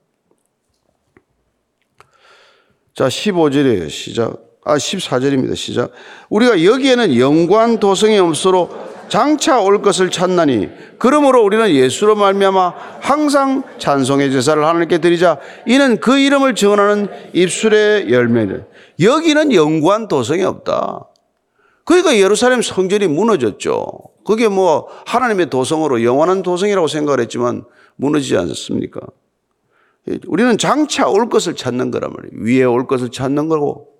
자, 2.95 3.07
15절이에요. 3.07 3.89
시작. 3.89 4.39
아, 4.63 4.77
14절입니다. 4.77 5.55
시작. 5.55 5.91
우리가 6.29 6.63
여기에는 6.63 7.17
영관 7.17 7.79
도성이 7.79 8.19
없으로 8.19 8.69
장차 9.09 9.59
올 9.59 9.81
것을 9.81 10.09
찾나니 10.09 10.69
그러므로 10.97 11.43
우리는 11.43 11.69
예수로 11.69 12.15
말미암아 12.15 12.73
항상 13.01 13.63
찬송의 13.77 14.31
제사를 14.31 14.63
하나님께 14.63 14.99
드리자 14.99 15.39
이는 15.67 15.99
그 15.99 16.17
이름을 16.17 16.55
증언하는 16.55 17.09
입술의 17.33 18.11
열매는 18.11 18.65
여기는 18.99 19.53
영관 19.53 20.07
도성이 20.07 20.43
없다. 20.43 21.09
그러니까 21.83 22.15
예루살렘 22.17 22.61
성전이 22.61 23.07
무너졌죠. 23.07 23.85
그게 24.25 24.47
뭐 24.47 24.87
하나님의 25.05 25.49
도성으로 25.49 26.03
영원한 26.03 26.41
도성이라고 26.41 26.87
생각을 26.87 27.19
했지만 27.19 27.65
무너지지 27.97 28.37
않았습니까? 28.37 29.01
우리는 30.27 30.57
장차 30.57 31.07
올 31.07 31.29
것을 31.29 31.55
찾는 31.55 31.91
거란 31.91 32.11
말이에요. 32.13 32.43
위에 32.43 32.63
올 32.63 32.87
것을 32.87 33.09
찾는 33.09 33.47
거고. 33.47 33.93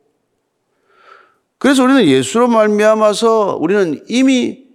그래서 1.58 1.84
우리는 1.84 2.06
예수로 2.06 2.48
말미암아서 2.50 3.58
우리는 3.62 4.04
이미 4.10 4.66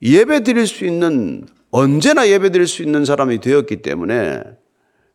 예배 0.00 0.44
드릴 0.44 0.66
수 0.66 0.84
있는 0.84 1.46
언제나 1.70 2.28
예배 2.28 2.50
드릴 2.50 2.68
수 2.68 2.82
있는 2.82 3.04
사람이 3.04 3.40
되었기 3.40 3.82
때문에 3.82 4.42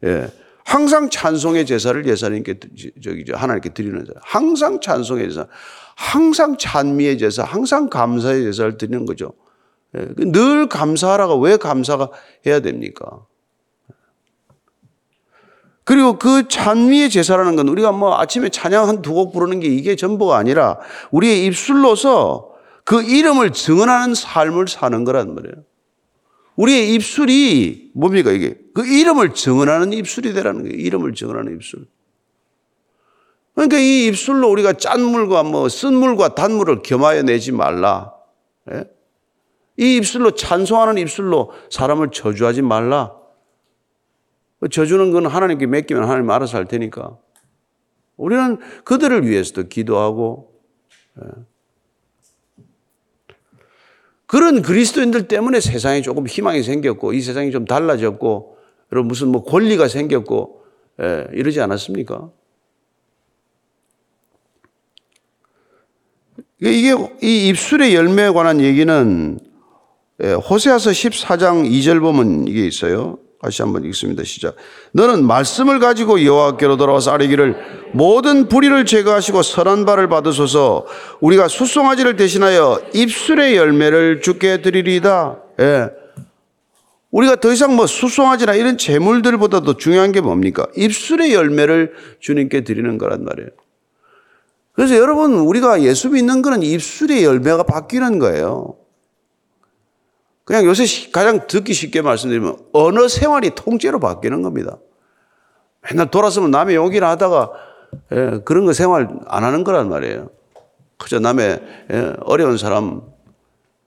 예, 0.03 0.27
항상 0.65 1.09
찬송의 1.09 1.65
제사를 1.65 2.05
예수님께 2.05 2.59
저기 3.01 3.31
하나님께 3.31 3.69
드리는 3.69 4.03
자. 4.05 4.11
항상 4.21 4.81
찬송의 4.81 5.29
제사, 5.29 5.47
항상 5.95 6.57
찬미의 6.57 7.17
제사, 7.17 7.43
항상 7.43 7.89
감사의 7.89 8.43
제사를 8.43 8.77
드리는 8.77 9.05
거죠. 9.05 9.33
예, 9.97 10.05
늘 10.17 10.67
감사하라가 10.67 11.35
왜 11.37 11.55
감사가 11.55 12.09
해야 12.45 12.59
됩니까? 12.59 13.25
그리고 15.83 16.19
그 16.19 16.47
찬미의 16.47 17.09
제사라는 17.09 17.55
건 17.55 17.67
우리가 17.67 17.91
뭐 17.91 18.17
아침에 18.17 18.49
찬양 18.49 18.87
한 18.87 19.01
두 19.01 19.13
곡 19.13 19.33
부르는 19.33 19.59
게 19.59 19.67
이게 19.67 19.95
전부가 19.95 20.37
아니라 20.37 20.77
우리의 21.11 21.45
입술로서 21.45 22.51
그 22.83 23.01
이름을 23.01 23.51
증언하는 23.51 24.13
삶을 24.15 24.67
사는 24.67 25.03
거란 25.03 25.33
말이에요. 25.35 25.55
우리의 26.55 26.93
입술이 26.93 27.91
뭡니까 27.95 28.31
이게? 28.31 28.57
그 28.73 28.85
이름을 28.85 29.33
증언하는 29.33 29.93
입술이 29.93 30.33
되라는 30.33 30.63
거예요. 30.63 30.75
이름을 30.77 31.13
증언하는 31.13 31.53
입술. 31.55 31.87
그러니까 33.55 33.77
이 33.77 34.05
입술로 34.07 34.49
우리가 34.49 34.73
짠 34.73 35.01
물과 35.01 35.43
뭐 35.43 35.67
쓴 35.67 35.93
물과 35.95 36.35
단물을 36.35 36.83
겸하여 36.83 37.23
내지 37.23 37.51
말라. 37.51 38.13
예? 38.71 38.85
이 39.77 39.97
입술로 39.97 40.31
찬송하는 40.31 40.97
입술로 40.99 41.51
사람을 41.69 42.11
저주하지 42.11 42.61
말라. 42.61 43.13
저주는 44.69 45.11
건 45.11 45.25
하나님께 45.25 45.65
맡기면 45.65 46.03
하나님 46.03 46.29
알아서 46.29 46.57
할 46.57 46.65
테니까. 46.65 47.17
우리는 48.17 48.59
그들을 48.83 49.27
위해서도 49.27 49.67
기도하고, 49.67 50.53
예. 51.21 51.27
그런 54.27 54.61
그리스도인들 54.61 55.27
때문에 55.27 55.59
세상에 55.59 56.01
조금 56.01 56.27
희망이 56.27 56.63
생겼고, 56.63 57.13
이 57.13 57.21
세상이 57.21 57.51
좀 57.51 57.65
달라졌고, 57.65 58.57
여러분 58.91 59.07
무슨 59.07 59.29
뭐 59.29 59.43
권리가 59.43 59.87
생겼고, 59.87 60.63
예, 61.01 61.27
이러지 61.33 61.59
않았습니까? 61.59 62.29
이게 66.59 66.95
이 67.23 67.49
입술의 67.49 67.95
열매에 67.95 68.29
관한 68.29 68.61
얘기는 68.61 69.39
예, 70.23 70.33
호세아서 70.33 70.91
14장 70.91 71.67
2절 71.67 71.99
보면 71.99 72.47
이게 72.47 72.67
있어요. 72.67 73.17
다시 73.41 73.63
한번 73.63 73.83
읽습니다. 73.85 74.23
시작. 74.23 74.55
너는 74.91 75.25
말씀을 75.25 75.79
가지고 75.79 76.23
여호와께로 76.23 76.77
돌아와서 76.77 77.11
아뢰기를 77.11 77.55
모든 77.93 78.47
불의를 78.47 78.85
제거하시고 78.85 79.41
선한 79.41 79.85
발을 79.85 80.07
받으소서 80.09 80.85
우리가 81.21 81.47
수송아지를 81.47 82.15
대신하여 82.17 82.79
입술의 82.93 83.55
열매를 83.55 84.21
주게 84.21 84.61
드리리다. 84.61 85.37
예. 85.59 85.89
우리가 87.09 87.37
더 87.37 87.51
이상 87.51 87.75
뭐 87.75 87.87
수송아지나 87.87 88.53
이런 88.53 88.77
재물들보다도 88.77 89.77
중요한 89.77 90.11
게 90.11 90.21
뭡니까? 90.21 90.67
입술의 90.77 91.33
열매를 91.33 91.93
주님께 92.19 92.63
드리는 92.63 92.97
거란 92.99 93.25
말이에요. 93.25 93.49
그래서 94.73 94.95
여러분 94.95 95.33
우리가 95.33 95.81
예수 95.81 96.09
믿는 96.09 96.43
거는 96.43 96.61
입술의 96.61 97.23
열매가 97.23 97.63
바뀌는 97.63 98.19
거예요. 98.19 98.75
그냥 100.51 100.65
요새 100.65 100.83
가장 101.13 101.47
듣기 101.47 101.71
쉽게 101.71 102.01
말씀드리면 102.01 102.57
언어 102.73 103.07
생활이 103.07 103.51
통째로 103.55 104.01
바뀌는 104.01 104.41
겁니다. 104.41 104.79
맨날 105.79 106.11
돌아서면 106.11 106.51
남의 106.51 106.75
욕이나 106.75 107.09
하다가 107.11 107.51
예, 108.11 108.41
그런 108.43 108.65
거 108.65 108.73
생활 108.73 109.07
안 109.27 109.45
하는 109.45 109.63
거란 109.63 109.87
말이에요. 109.87 110.29
그저 110.97 111.19
남의 111.19 111.61
예, 111.93 112.13
어려운 112.25 112.57
사람 112.57 113.01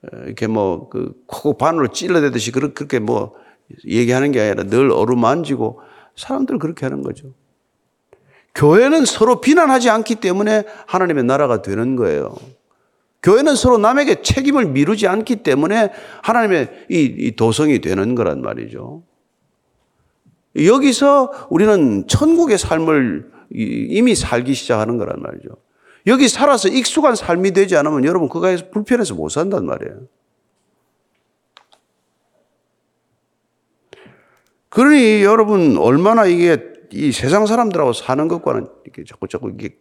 예, 0.04 0.24
이렇게 0.24 0.46
뭐그 0.46 1.12
코 1.26 1.58
바늘로 1.58 1.88
찔러대듯이 1.88 2.50
그렇게 2.50 2.98
뭐 2.98 3.34
얘기하는 3.86 4.32
게 4.32 4.40
아니라 4.40 4.64
늘 4.64 4.90
어루만지고 4.90 5.82
사람들 6.16 6.58
그렇게 6.58 6.86
하는 6.86 7.02
거죠. 7.02 7.34
교회는 8.54 9.04
서로 9.04 9.42
비난하지 9.42 9.90
않기 9.90 10.14
때문에 10.14 10.64
하나님의 10.86 11.24
나라가 11.24 11.60
되는 11.60 11.94
거예요. 11.94 12.34
교회는 13.24 13.56
서로 13.56 13.78
남에게 13.78 14.20
책임을 14.20 14.66
미루지 14.66 15.08
않기 15.08 15.36
때문에 15.36 15.90
하나님의 16.22 16.86
이, 16.90 17.32
도성이 17.36 17.80
되는 17.80 18.14
거란 18.14 18.42
말이죠. 18.42 19.02
여기서 20.54 21.48
우리는 21.48 22.06
천국의 22.06 22.58
삶을 22.58 23.30
이미 23.50 24.14
살기 24.14 24.52
시작하는 24.52 24.98
거란 24.98 25.22
말이죠. 25.22 25.48
여기 26.06 26.28
살아서 26.28 26.68
익숙한 26.68 27.16
삶이 27.16 27.52
되지 27.52 27.76
않으면 27.76 28.04
여러분 28.04 28.28
그거에서 28.28 28.68
불편해서 28.70 29.14
못 29.14 29.30
산단 29.30 29.64
말이에요. 29.64 30.02
그러니 34.68 35.22
여러분 35.22 35.78
얼마나 35.78 36.26
이게 36.26 36.74
이 36.92 37.10
세상 37.10 37.46
사람들하고 37.46 37.94
사는 37.94 38.28
것과는 38.28 38.68
이렇게 38.84 39.04
자꾸 39.04 39.28
자꾸 39.28 39.50
이게 39.50 39.78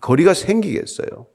거리가 0.00 0.34
생기겠어요. 0.34 1.26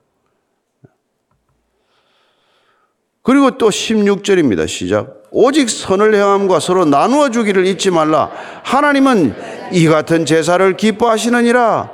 그리고 3.28 3.52
또 3.52 3.68
16절입니다. 3.68 4.70
시작. 4.70 5.22
오직 5.32 5.70
선을 5.70 6.16
행함과 6.16 6.62
서로 6.62 6.86
나누어 6.86 7.30
주기를 7.30 7.66
잊지 7.66 7.92
말라. 7.92 8.32
하나님은 8.64 9.34
이 9.74 9.86
같은 9.86 10.26
제사를 10.26 10.78
기뻐하시느니라. 10.78 11.92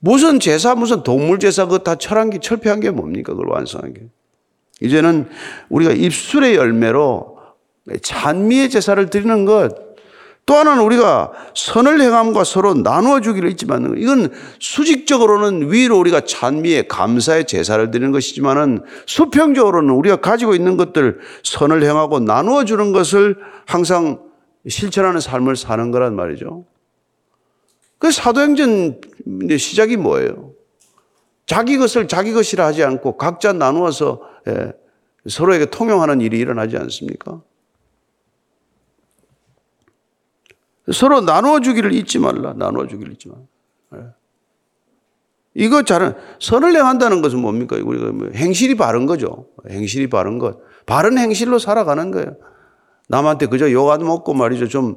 무슨 0.00 0.40
제사, 0.40 0.74
무슨 0.74 1.04
동물 1.04 1.38
제사, 1.38 1.66
그거 1.66 1.78
다 1.78 1.94
철한 1.94 2.30
게, 2.30 2.40
철폐한 2.40 2.80
게 2.80 2.90
뭡니까? 2.90 3.34
그걸 3.34 3.50
완성한 3.50 3.94
게. 3.94 4.00
이제는 4.80 5.28
우리가 5.68 5.92
입술의 5.92 6.56
열매로 6.56 7.36
찬미의 8.02 8.68
제사를 8.68 9.10
드리는 9.10 9.44
것, 9.44 9.91
또 10.44 10.54
하나는 10.54 10.82
우리가 10.82 11.32
선을 11.54 12.00
행함과 12.00 12.44
서로 12.44 12.74
나누어 12.74 13.20
주기를 13.20 13.50
잊지 13.50 13.66
않는 13.68 13.90
것. 13.90 13.96
이건 13.96 14.32
수직적으로는 14.58 15.72
위로 15.72 15.98
우리가 15.98 16.22
찬미의 16.22 16.88
감사의 16.88 17.46
제사를 17.46 17.90
드리는 17.90 18.10
것이지만은 18.10 18.82
수평적으로는 19.06 19.94
우리가 19.94 20.16
가지고 20.16 20.54
있는 20.54 20.76
것들 20.76 21.20
선을 21.44 21.82
행하고 21.84 22.18
나누어 22.18 22.64
주는 22.64 22.92
것을 22.92 23.36
항상 23.66 24.20
실천하는 24.68 25.20
삶을 25.20 25.56
사는 25.56 25.90
거란 25.90 26.16
말이죠. 26.16 26.64
그 27.98 28.10
사도행전 28.10 29.00
시작이 29.58 29.96
뭐예요? 29.96 30.50
자기 31.46 31.78
것을 31.78 32.08
자기 32.08 32.32
것이라 32.32 32.66
하지 32.66 32.82
않고 32.82 33.16
각자 33.16 33.52
나누어서 33.52 34.20
예, 34.48 34.72
서로에게 35.28 35.66
통용하는 35.66 36.20
일이 36.20 36.38
일어나지 36.38 36.76
않습니까? 36.76 37.42
서로 40.90 41.20
나누어 41.20 41.60
주기를 41.60 41.92
잊지 41.92 42.18
말라. 42.18 42.54
나누어 42.54 42.86
주기를 42.86 43.12
잊지 43.12 43.28
말라. 43.28 43.42
예. 43.96 44.08
이거 45.54 45.82
잘은 45.82 46.14
선을 46.40 46.74
행한다는 46.74 47.20
것은 47.22 47.38
뭡니까? 47.38 47.76
우리가 47.82 48.10
뭐 48.12 48.28
행실이 48.34 48.76
바른 48.76 49.06
거죠. 49.06 49.46
행실이 49.68 50.08
바른 50.08 50.38
것. 50.38 50.58
바른 50.86 51.18
행실로 51.18 51.58
살아가는 51.58 52.10
거예요. 52.10 52.36
남한테 53.08 53.46
그저 53.46 53.70
욕 53.70 53.90
안 53.90 54.00
먹고 54.04 54.32
말이죠. 54.34 54.68
좀 54.68 54.96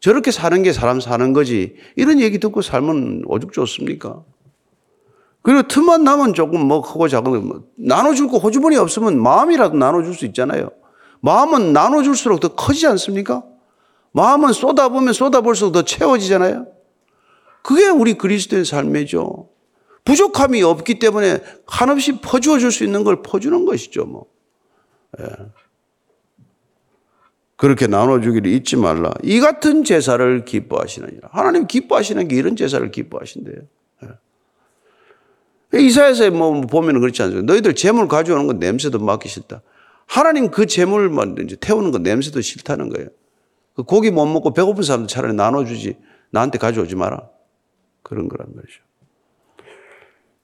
저렇게 0.00 0.30
사는 0.30 0.62
게 0.62 0.72
사람 0.72 1.00
사는 1.00 1.32
거지. 1.32 1.76
이런 1.96 2.20
얘기 2.20 2.38
듣고 2.38 2.62
살면 2.62 3.22
오죽 3.26 3.52
좋습니까? 3.52 4.22
그리고 5.42 5.62
틈만 5.66 6.04
나면 6.04 6.34
조금 6.34 6.60
뭐 6.60 6.82
크고 6.82 7.08
작은 7.08 7.48
거 7.48 7.62
나눠줄 7.76 8.28
거 8.28 8.38
호주머니 8.38 8.76
없으면 8.76 9.20
마음이라도 9.20 9.76
나눠줄 9.76 10.14
수 10.14 10.26
있잖아요. 10.26 10.70
마음은 11.20 11.72
나눠줄수록 11.72 12.40
더 12.40 12.48
커지지 12.48 12.86
않습니까? 12.88 13.42
마음은 14.12 14.52
쏟아보면 14.52 15.12
쏟아볼수록 15.12 15.72
더 15.72 15.82
채워지잖아요. 15.82 16.66
그게 17.62 17.88
우리 17.88 18.14
그리스도의 18.14 18.64
삶이죠. 18.64 19.48
부족함이 20.04 20.62
없기 20.62 20.98
때문에 20.98 21.40
한없이 21.66 22.20
퍼주어 22.20 22.58
줄 22.58 22.72
수 22.72 22.84
있는 22.84 23.04
걸 23.04 23.22
퍼주는 23.22 23.64
것이죠, 23.66 24.06
뭐. 24.06 24.26
예. 25.20 25.24
그렇게 27.56 27.86
나눠주기를 27.86 28.50
잊지 28.52 28.76
말라. 28.76 29.12
이 29.22 29.40
같은 29.40 29.84
제사를 29.84 30.44
기뻐하시느니라. 30.44 31.28
하나님 31.32 31.66
기뻐하시는 31.66 32.28
게 32.28 32.36
이런 32.36 32.56
제사를 32.56 32.88
기뻐하신대요. 32.90 33.56
예. 35.74 35.78
이사에서 35.78 36.30
뭐 36.30 36.60
보면 36.62 37.00
그렇지 37.00 37.20
않습니까? 37.22 37.52
너희들 37.52 37.74
재물 37.74 38.08
가져오는 38.08 38.46
건 38.46 38.58
냄새도 38.58 39.00
맡기 39.00 39.28
싫다. 39.28 39.60
하나님 40.06 40.50
그 40.50 40.64
재물만 40.66 41.36
이제 41.44 41.56
태우는 41.60 41.90
건 41.90 42.02
냄새도 42.02 42.40
싫다는 42.40 42.88
거예요. 42.90 43.08
그 43.78 43.84
고기 43.84 44.10
못 44.10 44.26
먹고 44.26 44.52
배고픈 44.54 44.82
사람들 44.82 45.06
차라리 45.06 45.34
나눠주지. 45.34 45.98
나한테 46.30 46.58
가져오지 46.58 46.96
마라. 46.96 47.28
그런 48.02 48.28
거란 48.28 48.48
말이죠. 48.52 48.80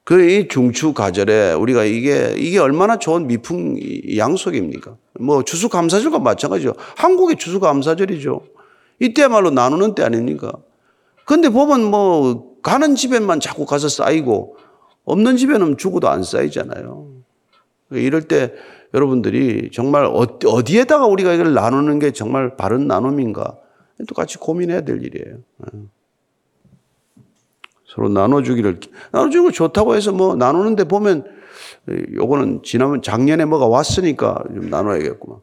그이 0.04 0.46
중추 0.46 0.94
가절에 0.94 1.52
우리가 1.54 1.82
이게 1.82 2.36
이게 2.38 2.60
얼마나 2.60 2.96
좋은 2.96 3.26
미풍 3.26 3.76
양속입니까? 4.16 4.96
뭐 5.18 5.42
추수 5.42 5.68
감사절과 5.68 6.20
마찬가지죠. 6.20 6.74
한국의 6.96 7.36
추수 7.36 7.58
감사절이죠. 7.58 8.40
이때말로 9.00 9.50
나누는 9.50 9.96
때 9.96 10.04
아닙니까? 10.04 10.52
근데 11.24 11.48
보면 11.48 11.82
뭐 11.90 12.54
가는 12.62 12.94
집에만 12.94 13.40
자꾸 13.40 13.66
가서 13.66 13.88
쌓이고 13.88 14.58
없는 15.06 15.38
집에는 15.38 15.76
죽어도 15.76 16.08
안 16.08 16.22
쌓이잖아요. 16.22 17.08
이럴 17.90 18.28
때 18.28 18.54
여러분들이 18.94 19.70
정말 19.72 20.04
어디에다가 20.06 21.06
우리가 21.06 21.32
이걸 21.32 21.52
나누는 21.52 21.98
게 21.98 22.12
정말 22.12 22.56
바른 22.56 22.86
나눔인가? 22.86 23.58
또 24.08 24.14
같이 24.14 24.38
고민해야 24.38 24.82
될 24.82 25.02
일이에요. 25.02 25.38
서로 27.86 28.08
나눠주기를 28.08 28.80
나눠주는 29.12 29.46
거 29.46 29.50
좋다고 29.50 29.94
해서 29.96 30.12
뭐 30.12 30.36
나누는데 30.36 30.84
보면 30.84 31.24
요거는 32.14 32.62
지나면 32.62 33.02
작년에 33.02 33.44
뭐가 33.44 33.66
왔으니까 33.66 34.42
좀 34.54 34.70
나눠야겠구만. 34.70 35.40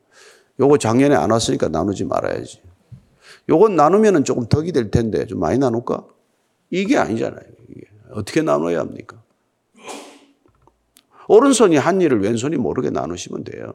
요거 0.59 0.77
작년에 0.77 1.15
안 1.15 1.31
왔으니까 1.31 1.67
나누지 1.67 2.05
말아야지. 2.05 2.61
요건 3.49 3.75
나누면은 3.75 4.23
조금 4.23 4.45
덕이 4.47 4.71
될 4.71 4.91
텐데 4.91 5.25
좀 5.25 5.39
많이 5.39 5.57
나눌까? 5.57 6.05
이게 6.69 6.97
아니잖아요. 6.97 7.43
이게. 7.69 7.81
어떻게 8.11 8.41
나눠야 8.41 8.79
합니까? 8.79 9.20
오른손이 11.31 11.77
한 11.77 12.01
일을 12.01 12.19
왼손이 12.19 12.57
모르게 12.57 12.89
나누시면 12.89 13.45
돼요. 13.45 13.73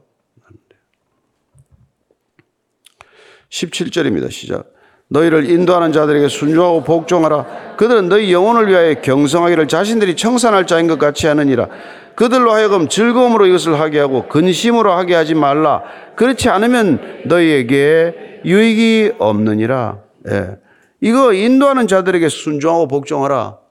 17절입니다. 3.49 4.31
시작. 4.31 4.75
너희를 5.09 5.49
인도하는 5.49 5.90
자들에게 5.90 6.29
순종하고 6.29 6.85
복종하라. 6.85 7.77
그들은 7.79 8.11
너희 8.11 8.31
영혼을 8.31 8.69
위하여 8.69 9.01
경성하기를 9.01 9.69
자신들이 9.69 10.16
청산할 10.16 10.66
자인 10.66 10.87
것 10.87 10.99
같이 10.99 11.29
하느니라. 11.29 11.69
그들로 12.14 12.53
하여금 12.53 12.88
즐거움으로 12.88 13.47
이것을 13.47 13.81
하게 13.81 14.01
하고 14.01 14.29
근심으로 14.29 14.92
하게 14.92 15.14
하지 15.14 15.35
말라. 15.35 15.83
그렇지 16.16 16.51
않으면 16.51 17.23
너희에게 17.25 18.42
유익이 18.45 19.12
없느니라. 19.19 20.03
예. 20.29 20.59
이거 21.01 21.33
인도하는 21.33 21.87
자들에게 21.87 22.29
순종하고 22.29 22.87
복종하라. 22.88 23.65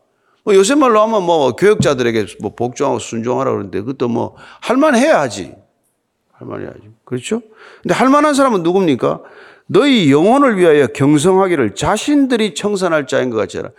뭐 0.45 0.53
요새 0.53 0.75
말로 0.75 1.01
하면 1.01 1.23
뭐 1.23 1.55
교육자들에게 1.55 2.27
뭐 2.39 2.53
복종하고 2.53 2.99
순종하라 2.99 3.51
그러는데 3.51 3.79
그것도 3.81 4.07
뭐 4.07 4.35
할만해야 4.61 5.19
하지. 5.19 5.55
할만해야지. 6.33 6.91
그렇죠? 7.03 7.41
근데 7.81 7.95
할만한 7.95 8.35
사람은 8.35 8.61
누굽니까? 8.61 9.21
너희 9.65 10.11
영혼을 10.11 10.57
위하여 10.57 10.85
경성하기를 10.85 11.73
자신들이 11.73 12.53
청산할 12.53 13.07
자인 13.07 13.31
것 13.31 13.37
같이 13.37 13.57
라 13.57 13.71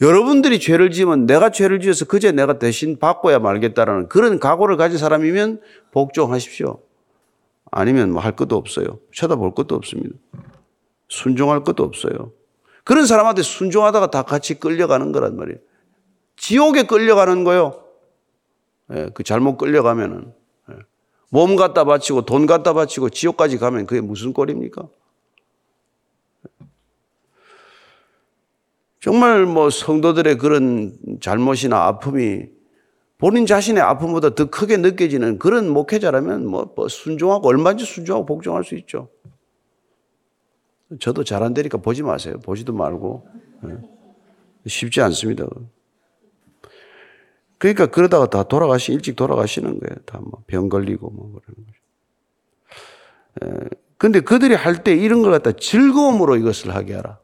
여러분들이 0.00 0.58
죄를 0.58 0.90
지으면 0.90 1.26
내가 1.26 1.50
죄를 1.50 1.78
지어서 1.78 2.04
그제 2.04 2.32
내가 2.32 2.58
대신 2.58 2.98
받고야 2.98 3.38
말겠다라는 3.38 4.08
그런 4.08 4.40
각오를 4.40 4.76
가진 4.76 4.98
사람이면 4.98 5.60
복종하십시오. 5.92 6.80
아니면 7.70 8.10
뭐 8.10 8.22
할 8.22 8.34
것도 8.34 8.56
없어요. 8.56 8.98
쳐다볼 9.12 9.54
것도 9.54 9.76
없습니다. 9.76 10.16
순종할 11.08 11.62
것도 11.62 11.84
없어요. 11.84 12.32
그런 12.82 13.06
사람한테 13.06 13.42
순종하다가 13.42 14.10
다 14.10 14.22
같이 14.22 14.54
끌려가는 14.58 15.12
거란 15.12 15.36
말이에요. 15.36 15.58
지옥에 16.38 16.84
끌려가는 16.84 17.44
거요. 17.44 17.84
예, 18.92 19.10
그 19.12 19.22
잘못 19.22 19.58
끌려가면은. 19.58 20.32
예. 20.70 20.74
몸 21.30 21.56
갖다 21.56 21.84
바치고 21.84 22.22
돈 22.22 22.46
갖다 22.46 22.72
바치고 22.72 23.10
지옥까지 23.10 23.58
가면 23.58 23.86
그게 23.86 24.00
무슨 24.00 24.32
꼴입니까? 24.32 24.88
정말 29.00 29.46
뭐 29.46 29.70
성도들의 29.70 30.38
그런 30.38 30.96
잘못이나 31.20 31.84
아픔이 31.84 32.46
본인 33.18 33.46
자신의 33.46 33.82
아픔보다 33.82 34.34
더 34.34 34.48
크게 34.48 34.76
느껴지는 34.76 35.38
그런 35.38 35.68
목회자라면 35.68 36.46
뭐, 36.46 36.72
뭐 36.74 36.88
순종하고 36.88 37.48
얼마든지 37.48 37.84
순종하고 37.84 38.26
복종할 38.26 38.64
수 38.64 38.74
있죠. 38.76 39.08
저도 41.00 41.24
잘 41.24 41.42
안 41.42 41.52
되니까 41.52 41.78
보지 41.78 42.02
마세요. 42.02 42.38
보지도 42.40 42.72
말고. 42.72 43.28
네. 43.64 43.74
쉽지 44.66 45.00
않습니다. 45.00 45.46
그러니까 47.58 47.86
그러다가 47.86 48.30
다 48.30 48.44
돌아가시, 48.44 48.92
일찍 48.92 49.16
돌아가시는 49.16 49.80
거예요. 49.80 49.96
다 50.06 50.18
뭐 50.20 50.42
병 50.46 50.68
걸리고 50.68 51.10
뭐 51.10 51.40
그러는 51.44 51.66
거죠. 51.66 51.78
근데 53.98 54.20
그들이 54.20 54.54
할 54.54 54.84
때 54.84 54.94
이런 54.94 55.22
걸 55.22 55.32
갖다 55.32 55.52
즐거움으로 55.52 56.36
이것을 56.36 56.74
하게 56.74 56.94
하라. 56.94 57.18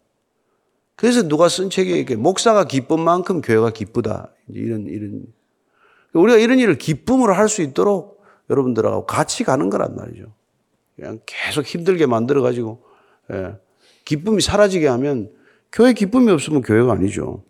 그래서 0.97 1.27
누가 1.27 1.49
쓴 1.49 1.70
책에 1.70 1.97
이렇게 1.97 2.16
목사가 2.16 2.64
기쁜 2.64 3.01
만큼 3.01 3.40
교회가 3.42 3.70
기쁘다. 3.70 4.33
이런, 4.49 4.87
이런. 4.87 5.25
우리가 6.12 6.38
이런 6.38 6.59
일을 6.59 6.79
기쁨으로 6.79 7.35
할 7.35 7.49
수 7.49 7.62
있도록 7.62 8.23
여러분들하고 8.51 9.07
같이 9.07 9.44
가는 9.44 9.70
거란 9.70 9.94
말이죠. 9.97 10.33
그냥 10.97 11.20
계속 11.27 11.64
힘들게 11.64 12.07
만들어가지고, 12.07 12.85
예. 13.33 13.57
기쁨이 14.05 14.40
사라지게 14.40 14.87
하면 14.87 15.33
교회 15.73 15.92
기쁨이 15.92 16.31
없으면 16.31 16.62
교회가 16.62 16.92
아니죠. 16.92 17.42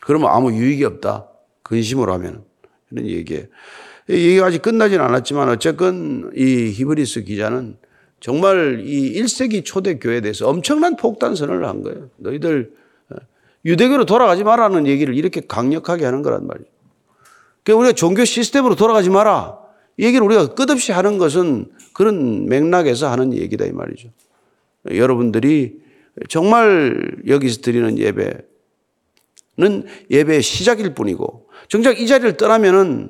그러면 0.00 0.30
아무 0.30 0.52
유익이 0.52 0.84
없다. 0.84 1.28
근심으로 1.64 2.12
하면. 2.14 2.44
이런 2.90 3.06
얘기예요. 3.06 3.44
얘기가 4.08 4.46
아직 4.46 4.62
끝나진 4.62 5.00
않았지만 5.00 5.48
어쨌건 5.48 6.30
이 6.36 6.70
히브리스 6.70 7.24
기자는 7.24 7.76
정말 8.20 8.82
이 8.86 9.20
1세기 9.20 9.64
초대 9.64 9.98
교회에 9.98 10.20
대해서 10.20 10.48
엄청난 10.48 10.96
폭탄선을 10.96 11.66
한 11.66 11.82
거예요. 11.82 12.10
너희들 12.16 12.72
어, 13.10 13.16
유대교로 13.64 14.04
돌아가지 14.04 14.44
마라는 14.44 14.86
얘기를 14.86 15.14
이렇게 15.14 15.40
강력하게 15.40 16.04
하는 16.04 16.22
거란 16.22 16.46
말이죠. 16.46 16.68
그러니까 17.64 17.80
우리가 17.80 17.94
종교 17.94 18.24
시스템으로 18.24 18.76
돌아가지 18.76 19.10
마라. 19.10 19.58
이 19.96 20.04
얘기를 20.04 20.24
우리가 20.24 20.54
끝없이 20.54 20.92
하는 20.92 21.18
것은 21.18 21.66
그런 21.92 22.46
맥락에서 22.46 23.10
하는 23.10 23.32
얘기다 23.32 23.64
이 23.64 23.72
말이죠. 23.72 24.10
여러분들이 24.90 25.80
정말 26.28 27.16
여기서 27.26 27.62
드리는 27.62 27.98
예배 27.98 28.34
는 29.56 29.84
예배의 30.10 30.42
시작일 30.42 30.94
뿐이고 30.94 31.46
정작 31.68 32.00
이 32.00 32.08
자리를 32.08 32.36
떠나면은 32.36 33.08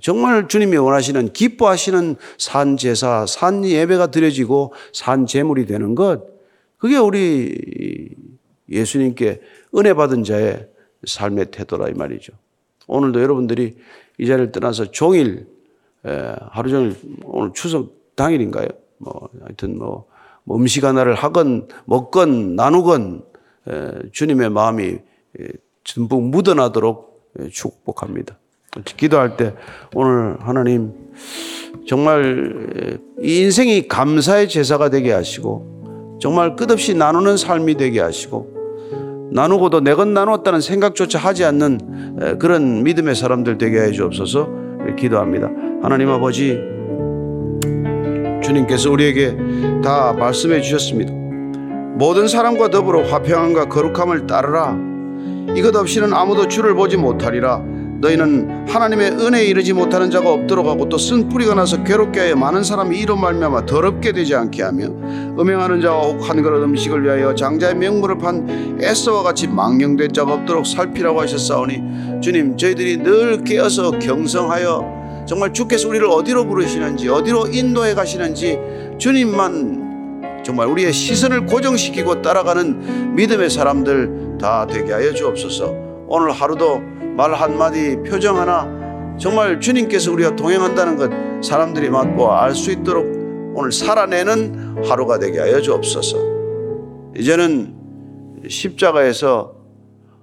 정말 0.00 0.48
주님이 0.48 0.76
원하시는 0.78 1.32
기뻐하시는 1.32 2.16
산 2.38 2.76
제사, 2.76 3.24
산 3.26 3.64
예배가 3.64 4.08
드려지고 4.08 4.72
산 4.92 5.26
제물이 5.26 5.66
되는 5.66 5.94
것, 5.94 6.24
그게 6.76 6.96
우리 6.96 8.16
예수님께 8.68 9.40
은혜 9.76 9.94
받은 9.94 10.24
자의 10.24 10.66
삶의 11.06 11.52
태도라 11.52 11.88
이 11.88 11.92
말이죠. 11.92 12.32
오늘도 12.88 13.22
여러분들이 13.22 13.76
이 14.18 14.26
자리를 14.26 14.50
떠나서 14.50 14.90
종일 14.90 15.46
하루 16.02 16.68
종일 16.68 16.96
오늘 17.22 17.52
추석 17.54 18.16
당일인가요? 18.16 18.66
뭐 18.98 19.28
하여튼 19.40 19.78
뭐, 19.78 20.06
뭐 20.42 20.56
음식 20.56 20.82
하나를 20.84 21.14
하건 21.14 21.68
먹건 21.84 22.56
나누건 22.56 23.22
주님의 24.10 24.50
마음이 24.50 24.98
듬뿍 25.84 26.30
묻어나도록 26.30 27.30
축복합니다. 27.50 28.38
기도할 28.84 29.36
때 29.36 29.54
오늘 29.94 30.36
하나님 30.40 30.92
정말 31.88 33.00
이 33.22 33.40
인생이 33.40 33.88
감사의 33.88 34.48
제사가 34.48 34.90
되게 34.90 35.12
하시고 35.12 36.18
정말 36.20 36.54
끝없이 36.54 36.94
나누는 36.94 37.36
삶이 37.36 37.76
되게 37.76 38.00
하시고 38.00 39.30
나누고도 39.32 39.80
내 39.80 39.94
건 39.94 40.12
나누었다는 40.12 40.60
생각조차 40.60 41.18
하지 41.18 41.44
않는 41.44 42.38
그런 42.38 42.82
믿음의 42.82 43.14
사람들 43.14 43.58
되게 43.58 43.80
해 43.80 43.92
주옵소서 43.92 44.48
기도합니다. 44.98 45.48
하나님 45.82 46.10
아버지 46.10 46.58
주님께서 48.42 48.90
우리에게 48.90 49.36
다 49.82 50.12
말씀해 50.12 50.60
주셨습니다. 50.60 51.12
모든 51.96 52.26
사람과 52.28 52.70
더불어 52.70 53.02
화평함과 53.02 53.68
거룩함을 53.68 54.26
따르라. 54.26 54.89
이것 55.56 55.74
없이는 55.74 56.12
아무도 56.12 56.48
주를 56.48 56.74
보지 56.74 56.96
못하리라. 56.96 57.62
너희는 58.00 58.66
하나님의 58.66 59.10
은혜에 59.10 59.44
이르지 59.44 59.74
못하는 59.74 60.10
자가 60.10 60.32
없도록 60.32 60.66
하고 60.66 60.88
또 60.88 60.96
쓴 60.96 61.28
뿌리가 61.28 61.54
나서 61.54 61.82
괴롭게 61.84 62.20
하여 62.20 62.36
많은 62.36 62.62
사람이 62.64 62.98
이로 62.98 63.14
말미암아 63.16 63.66
더럽게 63.66 64.12
되지 64.12 64.34
않게 64.34 64.62
하며 64.62 64.86
음행하는 65.38 65.82
자와 65.82 66.04
혹 66.06 66.22
한 66.30 66.40
그릇 66.42 66.62
음식을 66.62 67.04
위하여 67.04 67.34
장자의 67.34 67.74
명물을 67.74 68.16
판 68.16 68.78
에서와 68.80 69.22
같이 69.22 69.48
망령된 69.48 70.14
자가 70.14 70.32
없도록 70.32 70.66
살피라고 70.66 71.20
하셨사오니 71.20 72.20
주님 72.22 72.56
저희들이 72.56 73.02
늘 73.02 73.44
깨어서 73.44 73.98
경성하여 73.98 75.24
정말 75.26 75.52
주께서 75.52 75.86
우리를 75.88 76.06
어디로 76.06 76.46
부르시는지 76.46 77.08
어디로 77.10 77.48
인도해 77.48 77.92
가시는지 77.92 78.58
주님만 78.96 79.79
정말 80.44 80.66
우리의 80.68 80.92
시선을 80.92 81.46
고정시키고 81.46 82.22
따라가는 82.22 83.14
믿음의 83.14 83.50
사람들 83.50 84.38
다 84.40 84.66
되게 84.66 84.92
하여 84.92 85.12
주옵소서. 85.12 85.74
오늘 86.08 86.32
하루도 86.32 86.80
말 87.16 87.32
한마디 87.34 87.96
표정 88.08 88.38
하나 88.38 88.68
정말 89.18 89.60
주님께서 89.60 90.12
우리와 90.12 90.34
동행한다는 90.36 90.96
것 90.96 91.10
사람들이 91.44 91.90
맛보아 91.90 92.42
알 92.44 92.54
수 92.54 92.70
있도록 92.70 93.06
오늘 93.54 93.72
살아내는 93.72 94.84
하루가 94.86 95.18
되게 95.18 95.40
하여 95.40 95.60
주옵소서. 95.60 96.18
이제는 97.16 97.74
십자가에서 98.48 99.54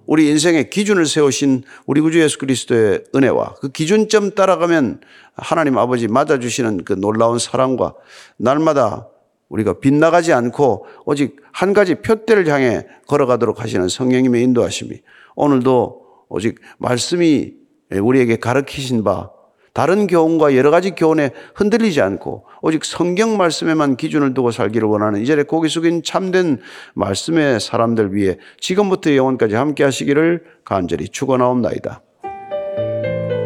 우리 0.08 0.30
인생의 0.30 0.70
기준을 0.70 1.06
세우신 1.06 1.64
우리 1.86 2.02
구주 2.02 2.22
예수 2.22 2.38
그리스도의 2.38 3.04
은혜와 3.14 3.56
그 3.60 3.70
기준점 3.70 4.32
따라가면 4.32 5.02
하나님 5.36 5.78
아버지 5.78 6.08
맞아주시는 6.08 6.86
그 6.86 6.94
놀라운 6.94 7.38
사랑과 7.38 7.94
날마다 8.38 9.08
우리가 9.50 9.80
빗나가지 9.80 10.34
않고 10.34 10.86
오직 11.06 11.38
한 11.52 11.74
가지 11.74 11.96
표대를 11.96 12.48
향해 12.48 12.86
걸어가도록 13.08 13.62
하시는 13.62 13.88
성령님의 13.88 14.44
인도하심이 14.44 15.02
오늘도 15.36 16.02
오직 16.30 16.60
말씀이 16.78 17.54
우리에게 17.92 18.38
가르치신 18.38 19.04
바 19.04 19.32
다른 19.78 20.08
교훈과 20.08 20.56
여러 20.56 20.72
가지 20.72 20.92
교훈에 20.92 21.30
흔들리지 21.54 22.02
않고 22.02 22.46
오직 22.64 22.84
성경 22.84 23.38
말씀에만 23.38 23.96
기준을 23.96 24.34
두고 24.34 24.50
살기를 24.50 24.88
원하는 24.88 25.22
이전에 25.22 25.44
고기 25.44 25.70
숙인 25.70 26.02
참된 26.02 26.60
말씀의 26.96 27.60
사람들 27.60 28.16
위해 28.16 28.38
지금부터 28.60 29.16
영원까지 29.16 29.54
함께 29.54 29.84
하시기를 29.84 30.44
간절히 30.66 31.08
축원하옵나이다. 31.08 32.02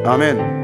아멘. 0.06 0.61